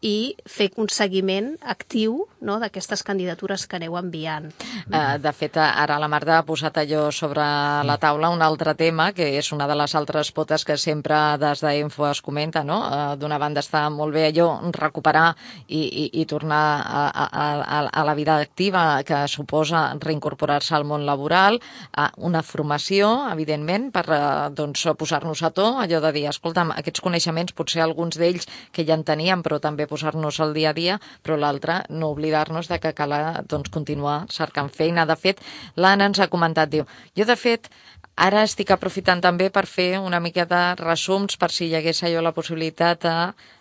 i 0.04 0.36
fer 0.44 0.68
un 0.76 0.90
seguiment 0.92 1.54
actiu 1.64 2.26
no? 2.44 2.58
d'aquestes 2.60 3.02
candidatures 3.06 3.64
que 3.66 3.78
aneu 3.78 3.96
enviant. 3.96 4.50
Eh, 4.92 5.16
de 5.22 5.32
fet, 5.32 5.56
ara 5.56 5.96
la 5.98 6.08
Marta 6.08 6.36
ha 6.36 6.44
posat 6.46 6.82
allò 6.82 7.06
sobre 7.10 7.44
la 7.86 7.96
taula 8.00 8.30
un 8.30 8.44
altre 8.44 8.74
tema, 8.76 9.10
que 9.16 9.30
és 9.38 9.50
una 9.56 9.66
de 9.66 9.76
les 9.78 9.94
altres 9.96 10.30
potes 10.36 10.66
que 10.68 10.76
sempre 10.76 11.16
des 11.40 11.64
d'Info 11.64 12.06
es 12.10 12.20
comenta, 12.20 12.62
no? 12.64 12.82
Eh, 12.84 13.16
D'una 13.16 13.40
banda 13.40 13.64
està 13.64 13.86
molt 13.90 14.14
bé 14.14 14.26
allò, 14.28 14.50
recuperar 14.76 15.30
i, 15.66 15.80
i, 15.80 16.04
i 16.20 16.26
tornar 16.28 16.62
a, 16.84 17.06
a, 17.08 17.26
a, 17.40 17.80
a 17.88 18.04
la 18.04 18.14
vida 18.14 18.36
activa 18.36 19.02
que 19.06 19.24
suposa 19.28 19.88
reincorporar-se 20.00 20.76
al 20.76 20.84
món 20.84 21.06
laboral, 21.08 21.58
a 21.96 22.10
una 22.18 22.44
formació, 22.44 23.15
evidentment, 23.30 23.88
per 23.94 24.04
eh, 24.12 24.20
doncs, 24.56 24.84
posar-nos 24.98 25.42
a 25.46 25.50
to, 25.54 25.66
allò 25.82 26.00
de 26.04 26.12
dir, 26.16 26.26
escolta'm, 26.30 26.72
aquests 26.76 27.02
coneixements, 27.04 27.54
potser 27.56 27.82
alguns 27.84 28.18
d'ells 28.20 28.48
que 28.72 28.84
ja 28.88 28.96
en 28.98 29.04
teníem, 29.06 29.42
però 29.46 29.60
també 29.62 29.88
posar-nos 29.90 30.40
al 30.44 30.54
dia 30.56 30.70
a 30.70 30.76
dia, 30.76 30.98
però 31.22 31.38
l'altre, 31.40 31.82
no 31.90 32.12
oblidar-nos 32.14 32.70
de 32.70 32.80
que 32.82 32.94
cal 32.96 33.14
doncs, 33.48 33.72
continuar 33.74 34.24
cercant 34.32 34.70
feina. 34.72 35.06
De 35.06 35.16
fet, 35.16 35.42
l'Anna 35.76 36.10
ens 36.10 36.20
ha 36.20 36.30
comentat, 36.32 36.70
diu, 36.72 36.86
jo 37.16 37.26
de 37.28 37.36
fet 37.36 37.70
ara 38.16 38.42
estic 38.48 38.70
aprofitant 38.72 39.20
també 39.20 39.50
per 39.52 39.66
fer 39.68 39.98
una 40.00 40.20
mica 40.24 40.46
de 40.48 40.60
resums 40.80 41.36
per 41.36 41.50
si 41.52 41.66
hi 41.68 41.74
hagués 41.76 42.02
allò 42.02 42.22
la 42.24 42.32
possibilitat 42.32 43.02
de, 43.02 43.14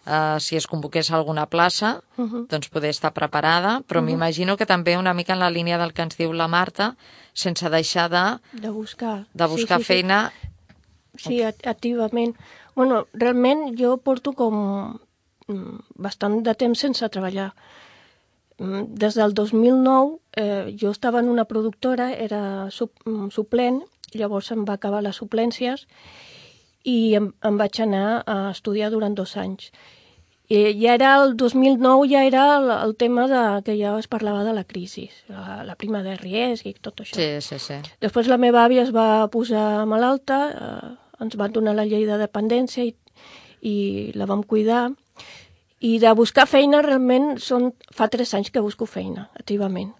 uh, 0.07 0.39
si 0.39 0.55
es 0.55 0.65
convoqués 0.67 1.11
alguna 1.11 1.45
plaça, 1.45 2.01
uh 2.17 2.23
-huh. 2.25 2.47
doncs 2.47 2.69
poder 2.69 2.89
estar 2.89 3.11
preparada, 3.13 3.81
però 3.87 3.99
uh 3.99 4.03
-huh. 4.03 4.05
m'imagino 4.05 4.55
que 4.57 4.65
també 4.65 4.97
una 4.97 5.13
mica 5.13 5.33
en 5.33 5.39
la 5.39 5.49
línia 5.49 5.77
del 5.77 5.91
que 5.93 6.01
ens 6.03 6.17
diu 6.17 6.31
la 6.33 6.47
Marta, 6.47 6.95
sense 7.33 7.69
deixar 7.69 8.09
de, 8.09 8.39
De 8.61 8.69
buscar. 8.69 9.25
de 9.33 9.45
buscar 9.47 9.77
sí, 9.79 9.83
sí, 9.83 9.87
feina 9.93 10.31
Sí, 11.17 11.23
sí 11.23 11.41
act- 11.43 11.65
activament. 11.67 12.35
Bueno, 12.75 13.07
realment 13.13 13.77
jo 13.79 13.97
porto 13.97 14.33
com 14.33 14.97
mm, 15.47 15.79
bastant 15.95 16.43
de 16.43 16.53
temps 16.55 16.79
sense 16.79 17.07
treballar. 17.09 17.53
Mm, 18.57 18.83
Des 18.95 19.13
del 19.15 19.33
2009 19.33 20.17
eh, 20.33 20.75
jo 20.81 20.91
estava 20.91 21.19
en 21.19 21.29
una 21.29 21.45
productora, 21.45 22.13
era 22.13 22.69
sup, 22.71 22.91
mm, 23.05 23.29
suplent, 23.31 23.81
llavors 24.15 24.51
em 24.55 24.65
va 24.67 24.79
acabar 24.79 25.03
les 25.05 25.19
suplències 25.21 25.85
i 26.85 27.15
em, 27.17 27.31
em 27.43 27.59
vaig 27.59 27.81
anar 27.81 28.23
a 28.29 28.39
estudiar 28.51 28.91
durant 28.93 29.15
dos 29.17 29.35
anys. 29.41 29.71
I 30.45 30.75
ja 30.77 30.93
era 30.93 31.15
el 31.23 31.33
2009, 31.37 32.05
ja 32.11 32.21
era 32.23 32.43
el, 32.59 32.69
el 32.69 32.93
tema 32.95 33.25
de, 33.27 33.41
que 33.65 33.73
ja 33.79 33.95
es 33.97 34.07
parlava 34.07 34.43
de 34.45 34.53
la 34.53 34.63
crisi, 34.63 35.07
la, 35.27 35.63
la 35.65 35.75
prima 35.75 36.03
de 36.05 36.13
risc 36.19 36.67
i 36.69 36.75
tot 36.77 37.01
això. 37.01 37.17
Sí, 37.17 37.41
sí, 37.41 37.57
sí. 37.57 37.79
Després 38.03 38.29
la 38.29 38.37
meva 38.37 38.61
àvia 38.67 38.83
es 38.85 38.93
va 38.93 39.25
posar 39.33 39.87
malalta, 39.89 40.37
eh, 40.53 40.91
ens 41.25 41.37
van 41.41 41.55
donar 41.55 41.73
la 41.73 41.87
llei 41.89 42.05
de 42.05 42.19
dependència 42.21 42.85
i, 42.85 42.93
i 43.65 43.75
la 44.13 44.29
vam 44.29 44.45
cuidar. 44.45 44.91
I 45.81 45.97
de 46.01 46.13
buscar 46.17 46.45
feina 46.45 46.83
realment 46.85 47.39
són, 47.41 47.71
fa 47.93 48.07
tres 48.13 48.37
anys 48.37 48.53
que 48.53 48.61
busco 48.61 48.85
feina, 48.85 49.31
activament. 49.33 49.95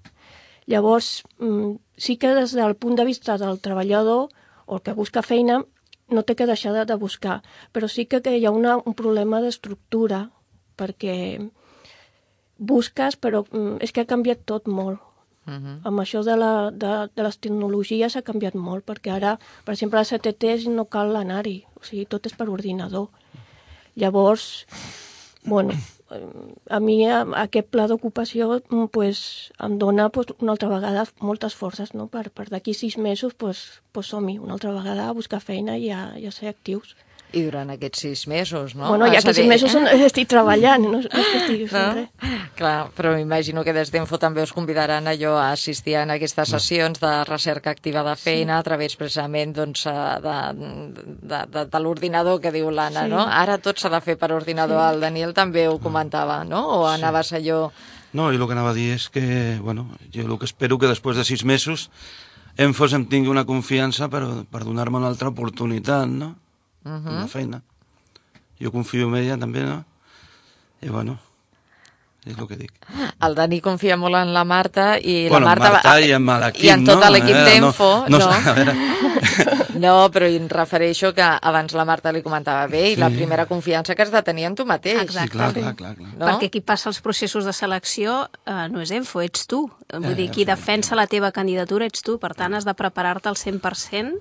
Llavors, 0.68 1.24
mm, 1.40 1.76
sí 1.98 2.18
que 2.18 2.34
des 2.34 2.56
del 2.58 2.76
punt 2.76 2.98
de 2.98 3.06
vista 3.06 3.38
del 3.38 3.60
treballador 3.60 4.30
o 4.66 4.76
el 4.76 4.82
que 4.82 4.94
busca 4.94 5.22
feina, 5.22 5.64
no 6.10 6.24
té 6.24 6.36
que 6.36 6.48
deixar 6.50 6.74
de, 6.74 6.86
de 6.86 6.96
buscar, 6.96 7.42
però 7.74 7.90
sí 7.90 8.06
que, 8.06 8.22
que 8.22 8.38
hi 8.38 8.46
ha 8.46 8.54
una, 8.54 8.78
un 8.78 8.94
problema 8.98 9.42
d'estructura, 9.42 10.30
perquè 10.78 11.16
busques, 12.58 13.18
però 13.18 13.44
mm, 13.46 13.82
és 13.86 13.92
que 13.92 14.02
ha 14.02 14.10
canviat 14.10 14.46
tot 14.46 14.68
molt. 14.68 15.02
Uh 15.46 15.54
-huh. 15.54 15.80
Amb 15.84 16.00
això 16.00 16.24
de, 16.24 16.36
la, 16.36 16.72
de, 16.72 17.10
de 17.16 17.24
les 17.24 17.38
tecnologies 17.38 18.16
ha 18.16 18.22
canviat 18.22 18.56
molt, 18.56 18.86
perquè 18.86 19.12
ara, 19.14 19.40
per 19.64 19.74
exemple, 19.74 20.00
a 20.00 20.02
les 20.02 20.10
CTTs 20.10 20.68
no 20.68 20.86
cal 20.86 21.16
anar-hi, 21.16 21.66
o 21.76 21.84
sigui, 21.84 22.06
tot 22.06 22.26
és 22.26 22.34
per 22.34 22.50
ordinador. 22.50 23.10
Llavors, 23.96 24.66
bueno, 25.44 25.74
a 26.10 26.80
mi 26.80 27.00
aquest 27.10 27.70
pla 27.74 27.88
d'ocupació 27.90 28.60
mm, 28.60 28.90
pues, 28.94 29.52
em 29.66 29.78
dona 29.82 30.10
pues, 30.14 30.28
una 30.40 30.54
altra 30.54 30.70
vegada 30.70 31.06
moltes 31.20 31.56
forces, 31.58 31.94
no? 31.98 32.08
per, 32.08 32.30
per 32.30 32.48
d'aquí 32.52 32.76
sis 32.78 32.98
mesos 32.98 33.34
pues, 33.34 33.82
pues 33.92 34.12
som-hi 34.14 34.38
una 34.38 34.54
altra 34.54 34.74
vegada 34.76 35.10
a 35.10 35.18
buscar 35.18 35.42
feina 35.42 35.78
i 35.78 35.90
a, 35.90 36.14
i 36.22 36.28
a 36.30 36.32
ser 36.32 36.50
actius. 36.54 36.96
I 37.36 37.42
durant 37.44 37.70
aquests 37.74 38.00
sis 38.06 38.22
mesos, 38.32 38.76
no? 38.80 38.88
Bueno, 38.88 39.10
ja 39.12 39.20
que 39.22 39.34
sis 39.36 39.48
mesos 39.50 39.74
on 39.76 39.88
estic 39.92 40.30
treballant, 40.32 40.86
no, 40.86 40.92
no 40.94 41.00
és 41.04 41.08
que 41.12 41.40
estigui 41.42 41.66
fent 41.68 41.86
No? 41.86 41.94
res. 42.00 42.38
Clar, 42.56 42.76
però 42.96 43.12
m'imagino 43.18 43.64
que 43.68 43.74
des 43.76 43.92
d'Enfo 43.92 44.16
també 44.22 44.42
us 44.46 44.54
convidaran 44.56 45.10
allò 45.12 45.34
a 45.36 45.50
assistir 45.52 45.98
en 46.00 46.14
aquestes 46.16 46.54
sessions 46.56 47.02
de 47.04 47.12
recerca 47.28 47.74
activa 47.76 48.04
de 48.08 48.14
feina 48.16 48.58
a 48.58 48.64
través 48.64 48.96
precisament 48.96 49.52
doncs, 49.58 49.84
eh, 49.92 49.96
de, 50.24 50.36
de, 50.56 51.42
de, 51.52 51.66
de 51.74 51.80
l'ordinador 51.84 52.40
que 52.40 52.54
diu 52.56 52.72
l'Anna, 52.72 53.04
Sí. 53.04 53.12
no? 53.12 53.26
Ara 53.28 53.58
tot 53.60 53.78
s'ha 53.84 53.92
de 53.92 54.00
fer 54.02 54.16
per 54.18 54.32
ordinador, 54.32 54.80
el 54.94 55.02
Daniel 55.04 55.34
també 55.36 55.68
ho 55.68 55.76
comentava, 55.84 56.46
no? 56.48 56.64
O 56.80 56.86
anaves 56.88 57.34
allò... 57.36 57.66
No, 58.16 58.30
i 58.32 58.38
el 58.40 58.46
que 58.48 58.56
anava 58.56 58.72
a 58.72 58.78
dir 58.78 58.94
és 58.96 59.10
que, 59.12 59.60
bueno, 59.60 59.90
jo 60.14 60.24
el 60.24 60.38
que 60.40 60.48
espero 60.48 60.80
que 60.80 60.88
després 60.88 61.18
de 61.20 61.26
sis 61.28 61.44
mesos 61.44 61.90
Enfos 62.58 62.94
em 62.96 63.04
tingui 63.04 63.28
una 63.28 63.44
confiança 63.44 64.08
per, 64.08 64.22
per 64.48 64.62
donar-me 64.64 64.96
una 65.02 65.10
altra 65.12 65.28
oportunitat, 65.28 66.08
no? 66.08 66.38
Uh. 66.86 66.90
-huh. 66.92 67.20
La 67.22 67.28
feina. 67.28 67.62
Jo 68.62 68.72
confio 68.72 69.08
en 69.08 69.16
ella 69.16 69.38
també, 69.38 69.64
no? 69.64 69.84
I 70.82 70.90
bueno, 70.90 71.18
és 72.26 72.38
el 72.38 72.48
que 72.48 72.56
dic. 72.56 72.72
El 73.22 73.36
Dani 73.36 73.60
confia 73.62 73.98
molt 73.98 74.16
en 74.16 74.34
la 74.34 74.44
Marta 74.44 74.98
i 75.00 75.28
bueno, 75.30 75.46
la 75.46 75.56
Marta... 75.56 75.72
Marta 75.72 76.00
i 76.02 76.12
amb 76.14 76.30
l'equip, 76.30 76.64
I 76.64 76.70
en 76.70 76.86
tot 76.86 77.00
no? 77.04 77.10
l'equip 77.10 77.36
Eh, 77.36 77.44
d'Enfo, 77.46 78.06
no, 78.08 78.18
no? 78.18 78.30
no, 78.30 78.54
veure, 78.54 78.76
No, 79.76 80.10
però 80.10 80.26
em 80.26 80.48
refereixo 80.48 81.14
que 81.14 81.22
abans 81.22 81.74
la 81.74 81.84
Marta 81.86 82.12
li 82.12 82.22
comentava 82.24 82.66
bé 82.68 82.92
i 82.92 82.96
la 82.96 83.10
Sí. 83.10 83.16
primera 83.18 83.46
confiança 83.46 83.94
que 83.96 84.02
has 84.04 84.12
de 84.12 84.22
tenir 84.24 84.46
en 84.46 84.56
tu 84.56 84.66
mateix. 84.66 85.02
Exacte. 85.02 85.32
sí, 85.32 85.38
clar, 85.38 85.54
clar, 85.54 85.76
clar, 85.76 85.96
clar. 85.96 86.14
No? 86.18 86.26
Perquè 86.28 86.50
qui 86.50 86.62
passa 86.62 86.90
els 86.90 87.02
processos 87.02 87.44
de 87.46 87.52
selecció 87.54 88.30
eh, 88.46 88.70
no 88.70 88.80
és 88.82 88.92
Enfo, 88.92 89.22
ets 89.22 89.46
tu. 89.48 89.70
Vull 89.92 90.06
Eh, 90.12 90.16
dir, 90.16 90.30
qui 90.32 90.46
defensa 90.46 90.96
la 90.96 91.08
teva 91.08 91.32
candidatura 91.32 91.86
ets 91.86 92.02
tu. 92.02 92.18
Per 92.20 92.34
tant, 92.34 92.54
has 92.54 92.64
de 92.66 92.74
preparar-te 92.74 93.28
al 93.30 93.36
100% 93.36 94.14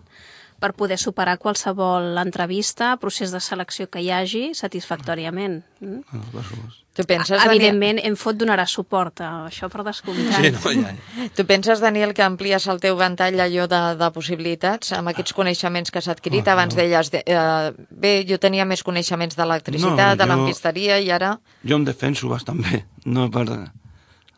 per 0.61 0.73
poder 0.75 0.99
superar 0.99 1.39
qualsevol 1.39 2.17
entrevista, 2.19 2.97
procés 3.01 3.33
de 3.33 3.41
selecció 3.41 3.89
que 3.91 4.01
hi 4.01 4.11
hagi, 4.11 4.55
satisfactòriament. 4.55 5.63
Mm? 5.81 6.01
Supost. 6.23 6.81
Tu 6.95 7.03
penses, 7.03 7.35
Daniel, 7.35 7.51
Evidentment, 7.51 7.99
Enfo 8.07 8.31
et 8.31 8.37
donarà 8.39 8.67
suport 8.71 9.19
a 9.21 9.29
això 9.49 9.67
per 9.69 9.83
descomptat. 9.83 10.45
Sí, 10.45 10.51
no, 10.79 10.83
ja, 10.87 10.93
ja. 10.95 11.29
tu 11.35 11.45
penses, 11.45 11.81
Daniel, 11.83 12.13
que 12.15 12.23
amplies 12.23 12.69
el 12.71 12.79
teu 12.79 12.95
ventall 12.97 13.41
allò 13.43 13.65
de, 13.67 13.81
de 13.99 14.11
possibilitats 14.15 14.93
amb 14.95 15.11
aquests 15.11 15.35
coneixements 15.35 15.91
que 15.91 15.99
has 15.99 16.07
adquirit? 16.09 16.47
Ah, 16.47 16.53
Abans 16.55 16.77
no. 16.77 16.81
deies, 16.81 17.11
de, 17.11 17.25
eh, 17.27 17.73
bé, 17.91 18.13
jo 18.29 18.39
tenia 18.39 18.65
més 18.65 18.85
coneixements 18.87 19.35
d'electricitat, 19.35 20.15
No, 20.15 20.21
de 20.23 20.29
lampisteria, 20.31 21.01
i 21.03 21.11
ara... 21.11 21.33
Jo 21.67 21.81
em 21.81 21.85
defenso 21.85 22.29
bastant 22.31 22.63
bé. 22.63 22.85
No 23.07 23.27
per... 23.31 23.49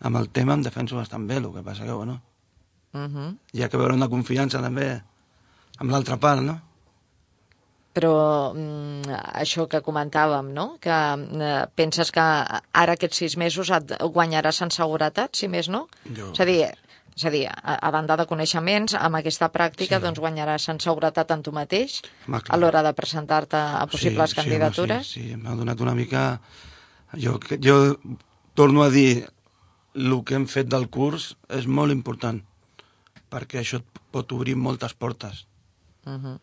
Amb 0.01 0.17
el 0.17 0.31
tema 0.31 0.55
em 0.57 0.63
defenso 0.65 0.97
bastant 0.97 1.29
bé, 1.29 1.37
el 1.37 1.53
que 1.53 1.63
passa 1.63 1.85
que, 1.85 1.93
bueno, 1.93 2.23
Uh 2.97 3.01
-huh. 3.13 3.37
hi 3.53 3.63
ha 3.63 3.69
que 3.69 3.77
veure 3.77 3.93
una 3.93 4.09
confiança 4.09 4.63
també 4.63 5.03
amb 5.79 5.91
l'altra 5.93 6.17
part, 6.21 6.43
no? 6.43 6.61
Però 7.97 8.53
mm, 8.53 9.09
això 9.41 9.65
que 9.73 9.81
comentàvem, 9.81 10.51
no? 10.53 10.67
que 10.85 10.93
eh, 10.93 11.61
penses 11.75 12.11
que 12.13 12.21
ara 12.21 12.93
aquests 12.97 13.23
sis 13.23 13.37
mesos 13.41 13.71
et 13.73 13.95
guanyaràs 14.13 14.59
en 14.67 14.73
seguretat, 14.75 15.33
si 15.39 15.49
més 15.49 15.71
no? 15.73 15.87
Jo- 16.05 16.33
És 16.35 16.41
a 16.45 16.45
dir, 16.45 16.59
és 17.17 17.25
a 17.25 17.31
dir, 17.33 17.47
a, 17.49 17.79
a 17.81 17.91
banda 17.95 18.19
de 18.21 18.27
coneixements, 18.29 18.93
amb 19.01 19.17
aquesta 19.17 19.49
pràctica 19.49 19.97
sí. 19.97 20.03
doncs 20.05 20.21
guanyaràs 20.21 20.69
en 20.75 20.81
seguretat 20.85 21.33
en 21.33 21.43
tu 21.47 21.53
mateix 21.57 22.03
Home, 22.29 22.43
clar. 22.43 22.53
a 22.53 22.61
l'hora 22.61 22.83
de 22.85 22.93
presentar-te 22.93 23.57
a 23.57 23.87
possibles 23.89 24.35
sí, 24.35 24.37
candidatures. 24.43 25.09
Sí, 25.15 25.21
home, 25.21 25.31
sí, 25.31 25.33
sí, 25.33 25.41
m'ha 25.43 25.57
donat 25.57 25.81
una 25.81 25.95
mica... 25.97 26.27
Jo, 27.17 27.39
jo 27.65 27.97
torno 28.53 28.83
a 28.85 28.91
dir, 28.93 29.25
el 29.97 30.13
que 30.29 30.35
hem 30.37 30.45
fet 30.53 30.69
del 30.69 30.91
curs 30.93 31.31
és 31.49 31.65
molt 31.67 31.95
important, 31.97 32.43
perquè 33.33 33.63
això 33.63 33.81
et 33.81 34.01
pot 34.13 34.37
obrir 34.37 34.53
moltes 34.61 34.93
portes. 34.93 35.47
Uh 36.07 36.13
-huh. 36.13 36.39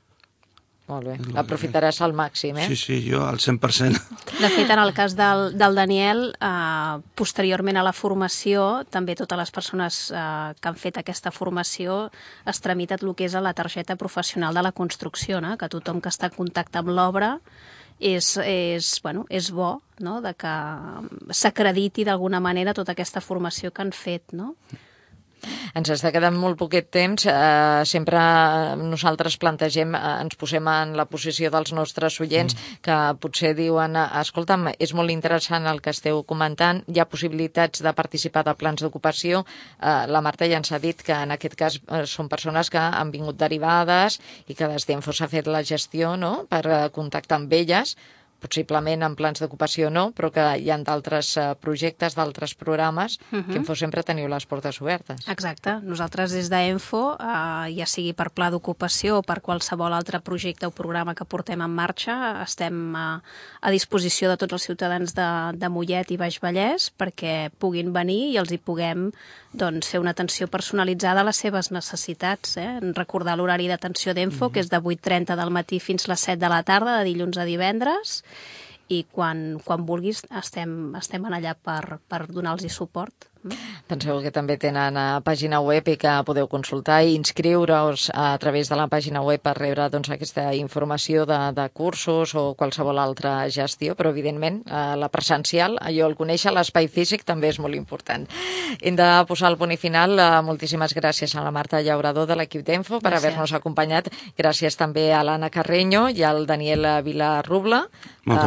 Molt 0.84 1.08
bé, 1.08 1.14
l'aprofitaràs 1.32 2.02
al 2.04 2.12
màxim, 2.12 2.58
eh? 2.60 2.66
Sí, 2.68 2.76
sí, 2.76 2.98
jo 3.06 3.22
al 3.24 3.38
100%. 3.40 4.02
De 4.42 4.50
fet, 4.52 4.70
en 4.70 4.80
el 4.82 4.92
cas 4.94 5.16
del, 5.16 5.58
del 5.58 5.78
Daniel, 5.80 6.36
eh, 6.36 6.98
posteriorment 7.16 7.80
a 7.80 7.86
la 7.88 7.94
formació, 7.96 8.84
també 8.92 9.16
totes 9.16 9.40
les 9.40 9.54
persones 9.56 10.12
eh, 10.12 10.52
que 10.60 10.68
han 10.68 10.76
fet 10.76 11.00
aquesta 11.00 11.32
formació 11.32 12.12
es 12.46 12.60
tramita 12.60 13.00
el 13.00 13.16
que 13.16 13.30
és 13.30 13.36
a 13.36 13.42
la 13.42 13.54
targeta 13.54 13.96
professional 13.96 14.54
de 14.54 14.62
la 14.62 14.74
construcció, 14.74 15.40
no? 15.40 15.56
que 15.58 15.72
tothom 15.72 16.02
que 16.02 16.12
està 16.12 16.28
en 16.28 16.36
contacte 16.36 16.78
amb 16.78 16.92
l'obra 16.92 17.38
és, 18.00 18.36
és, 18.44 19.00
bueno, 19.04 19.26
és 19.30 19.52
bo 19.56 19.78
no? 20.00 20.20
de 20.22 20.34
que 20.36 20.54
s'acrediti 21.32 22.04
d'alguna 22.04 22.44
manera 22.44 22.74
tota 22.74 22.92
aquesta 22.92 23.22
formació 23.22 23.72
que 23.72 23.82
han 23.82 23.96
fet. 23.96 24.36
No? 24.36 24.58
Ens 25.78 25.90
està 25.94 26.12
quedant 26.14 26.36
molt 26.38 26.58
poquet 26.60 26.90
temps. 26.94 27.26
Eh, 27.28 27.84
sempre 27.90 28.20
nosaltres 28.80 29.38
plantegem, 29.42 29.96
eh, 29.96 30.02
ens 30.24 30.38
posem 30.40 30.68
en 30.70 30.96
la 31.00 31.06
posició 31.10 31.52
dels 31.54 31.74
nostres 31.74 32.20
oients 32.24 32.56
mm. 32.56 32.80
que 32.86 32.98
potser 33.24 33.54
diuen, 33.58 33.98
escolta'm, 34.22 34.70
és 34.80 34.94
molt 34.98 35.14
interessant 35.14 35.68
el 35.70 35.82
que 35.84 35.94
esteu 35.94 36.24
comentant, 36.30 36.84
hi 36.88 37.02
ha 37.02 37.10
possibilitats 37.10 37.84
de 37.84 37.94
participar 37.94 38.46
de 38.48 38.56
plans 38.60 38.84
d'ocupació. 38.84 39.44
Eh, 39.80 40.08
la 40.14 40.24
Marta 40.26 40.50
ja 40.50 40.62
ens 40.62 40.72
ha 40.72 40.82
dit 40.84 41.02
que 41.04 41.16
en 41.16 41.36
aquest 41.36 41.58
cas 41.60 41.80
eh, 41.82 42.04
són 42.10 42.32
persones 42.32 42.72
que 42.74 42.82
han 42.82 43.14
vingut 43.14 43.40
derivades 43.40 44.20
i 44.48 44.58
que 44.58 44.70
des 44.70 44.88
d'Enfo 44.88 45.14
s'ha 45.14 45.30
fet 45.32 45.48
la 45.48 45.64
gestió 45.64 46.18
no? 46.18 46.44
per 46.50 46.66
eh, 46.68 46.84
contactar 46.94 47.42
amb 47.42 47.54
elles 47.54 47.98
possiblement 48.44 49.06
en 49.08 49.16
plans 49.16 49.42
d'ocupació 49.42 49.90
no, 49.94 50.10
però 50.16 50.30
que 50.34 50.46
hi 50.60 50.70
ha 50.72 50.78
d'altres 50.84 51.34
eh, 51.40 51.48
projectes, 51.64 52.18
d'altres 52.20 52.56
programes, 52.60 53.18
uh 53.32 53.40
-huh. 53.40 53.46
que 53.48 53.58
Info 53.60 53.76
sempre 53.76 54.04
teniu 54.04 54.28
les 54.28 54.46
portes 54.46 54.82
obertes. 54.82 55.28
Exacte. 55.28 55.80
Nosaltres 55.82 56.32
des 56.32 56.50
d'Enfo, 56.50 57.18
eh, 57.20 57.74
ja 57.78 57.86
sigui 57.86 58.14
per 58.14 58.30
pla 58.32 58.50
d'ocupació 58.50 59.18
o 59.20 59.22
per 59.22 59.42
qualsevol 59.42 59.94
altre 59.94 60.20
projecte 60.20 60.68
o 60.68 60.72
programa 60.72 61.16
que 61.16 61.26
portem 61.26 61.62
en 61.62 61.72
marxa, 61.72 62.44
estem 62.44 62.96
a, 62.96 63.22
a 63.62 63.72
disposició 63.72 64.30
de 64.30 64.38
tots 64.38 64.54
els 64.54 64.64
ciutadans 64.64 65.14
de, 65.14 65.58
de 65.58 65.70
Mollet 65.70 66.12
i 66.12 66.18
Baix 66.18 66.40
Vallès 66.42 66.92
perquè 66.92 67.50
puguin 67.60 67.94
venir 67.94 68.34
i 68.34 68.38
els 68.38 68.52
hi 68.52 68.58
puguem 68.58 69.12
doncs, 69.54 69.88
fer 69.94 70.02
una 70.02 70.12
atenció 70.12 70.48
personalitzada 70.52 71.22
a 71.22 71.28
les 71.28 71.40
seves 71.40 71.72
necessitats. 71.72 72.58
Eh? 72.58 72.80
Recordar 72.98 73.38
l'horari 73.38 73.70
d'atenció 73.70 74.16
d'Enfo, 74.18 74.50
que 74.54 74.64
és 74.64 74.72
de 74.72 74.82
8.30 74.82 75.38
del 75.40 75.54
matí 75.54 75.80
fins 75.80 76.08
les 76.10 76.26
7 76.30 76.42
de 76.42 76.52
la 76.52 76.64
tarda, 76.68 76.98
de 77.00 77.10
dilluns 77.12 77.38
a 77.38 77.46
divendres, 77.50 78.24
i 78.90 79.04
quan, 79.12 79.60
quan 79.64 79.86
vulguis 79.88 80.24
estem, 80.42 80.96
estem 81.00 81.26
allà 81.30 81.56
per, 81.56 82.00
per 82.10 82.26
donar-los 82.28 82.74
suport. 82.74 83.33
Penseu 83.88 84.22
que 84.24 84.32
també 84.32 84.56
tenen 84.58 84.96
a 84.98 85.20
pàgina 85.26 85.60
web 85.60 85.88
i 85.92 85.98
que 86.00 86.12
podeu 86.26 86.48
consultar 86.48 87.02
i 87.04 87.16
inscriure-us 87.18 88.10
a 88.16 88.32
través 88.40 88.70
de 88.72 88.78
la 88.80 88.88
pàgina 88.88 89.22
web 89.26 89.42
per 89.44 89.56
rebre 89.58 89.90
doncs, 89.92 90.10
aquesta 90.14 90.54
informació 90.56 91.26
de, 91.28 91.40
de 91.56 91.66
cursos 91.76 92.34
o 92.40 92.54
qualsevol 92.56 93.02
altra 93.02 93.36
gestió, 93.52 93.98
però 94.00 94.14
evidentment 94.14 94.62
eh, 94.64 94.96
la 95.00 95.10
presencial, 95.12 95.76
allò 95.82 96.08
el 96.08 96.16
conèixer, 96.16 96.54
l'espai 96.56 96.88
físic 96.88 97.26
també 97.28 97.52
és 97.52 97.60
molt 97.60 97.76
important. 97.76 98.26
Hem 98.80 98.96
de 98.96 99.10
posar 99.28 99.52
el 99.52 99.60
punt 99.60 99.76
i 99.76 99.80
final. 99.80 100.16
Eh, 100.16 100.30
moltíssimes 100.48 100.96
gràcies 100.96 101.36
a 101.36 101.44
la 101.44 101.52
Marta 101.52 101.82
Llaurador 101.84 102.30
de 102.30 102.40
l'equip 102.40 102.64
d'Enfo 102.66 103.02
per 103.04 103.14
haver-nos 103.18 103.54
acompanyat. 103.54 104.10
Gràcies 104.40 104.80
també 104.80 105.10
a 105.14 105.24
l'Anna 105.28 105.52
Carreño 105.54 106.08
i 106.10 106.24
al 106.24 106.46
Daniel 106.48 106.88
Vilarrubla 107.04 107.84
eh, 107.84 108.32
per 108.32 108.40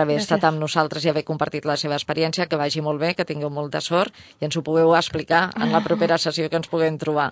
haver 0.00 0.16
Gràcies. 0.16 0.24
estat 0.24 0.48
amb 0.48 0.60
nosaltres 0.62 1.04
i 1.04 1.12
haver 1.12 1.26
compartit 1.28 1.68
la 1.68 1.76
seva 1.76 2.00
experiència. 2.00 2.48
Que 2.48 2.56
vagi 2.56 2.80
molt 2.80 3.00
bé, 3.00 3.14
que 3.14 3.28
tingueu 3.28 3.52
molta 3.52 3.80
sort 3.84 4.14
i 4.40 4.46
ens 4.46 4.56
ho 4.56 4.62
pugueu 4.62 4.94
explicar 4.96 5.50
en 5.56 5.72
la 5.74 5.82
propera 5.84 6.18
sessió 6.18 6.48
que 6.48 6.56
ens 6.56 6.68
puguem 6.70 6.98
trobar. 6.98 7.30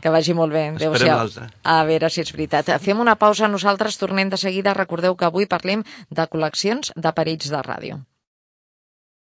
Que 0.00 0.10
vagi 0.10 0.34
molt 0.34 0.52
bé. 0.52 0.68
Esperem 0.74 0.94
Adéu-siau. 0.94 1.16
l'altra. 1.18 1.48
A 1.62 1.78
veure 1.84 2.10
si 2.10 2.22
és 2.22 2.32
veritat. 2.32 2.70
Fem 2.82 3.00
una 3.00 3.16
pausa, 3.16 3.48
nosaltres 3.48 3.98
tornem 3.98 4.30
de 4.30 4.36
seguida. 4.40 4.74
Recordeu 4.74 5.16
que 5.16 5.26
avui 5.26 5.46
parlem 5.46 5.82
de 6.10 6.28
col·leccions 6.30 6.92
de 6.96 7.12
perills 7.12 7.50
de 7.50 7.62
ràdio. 7.62 8.02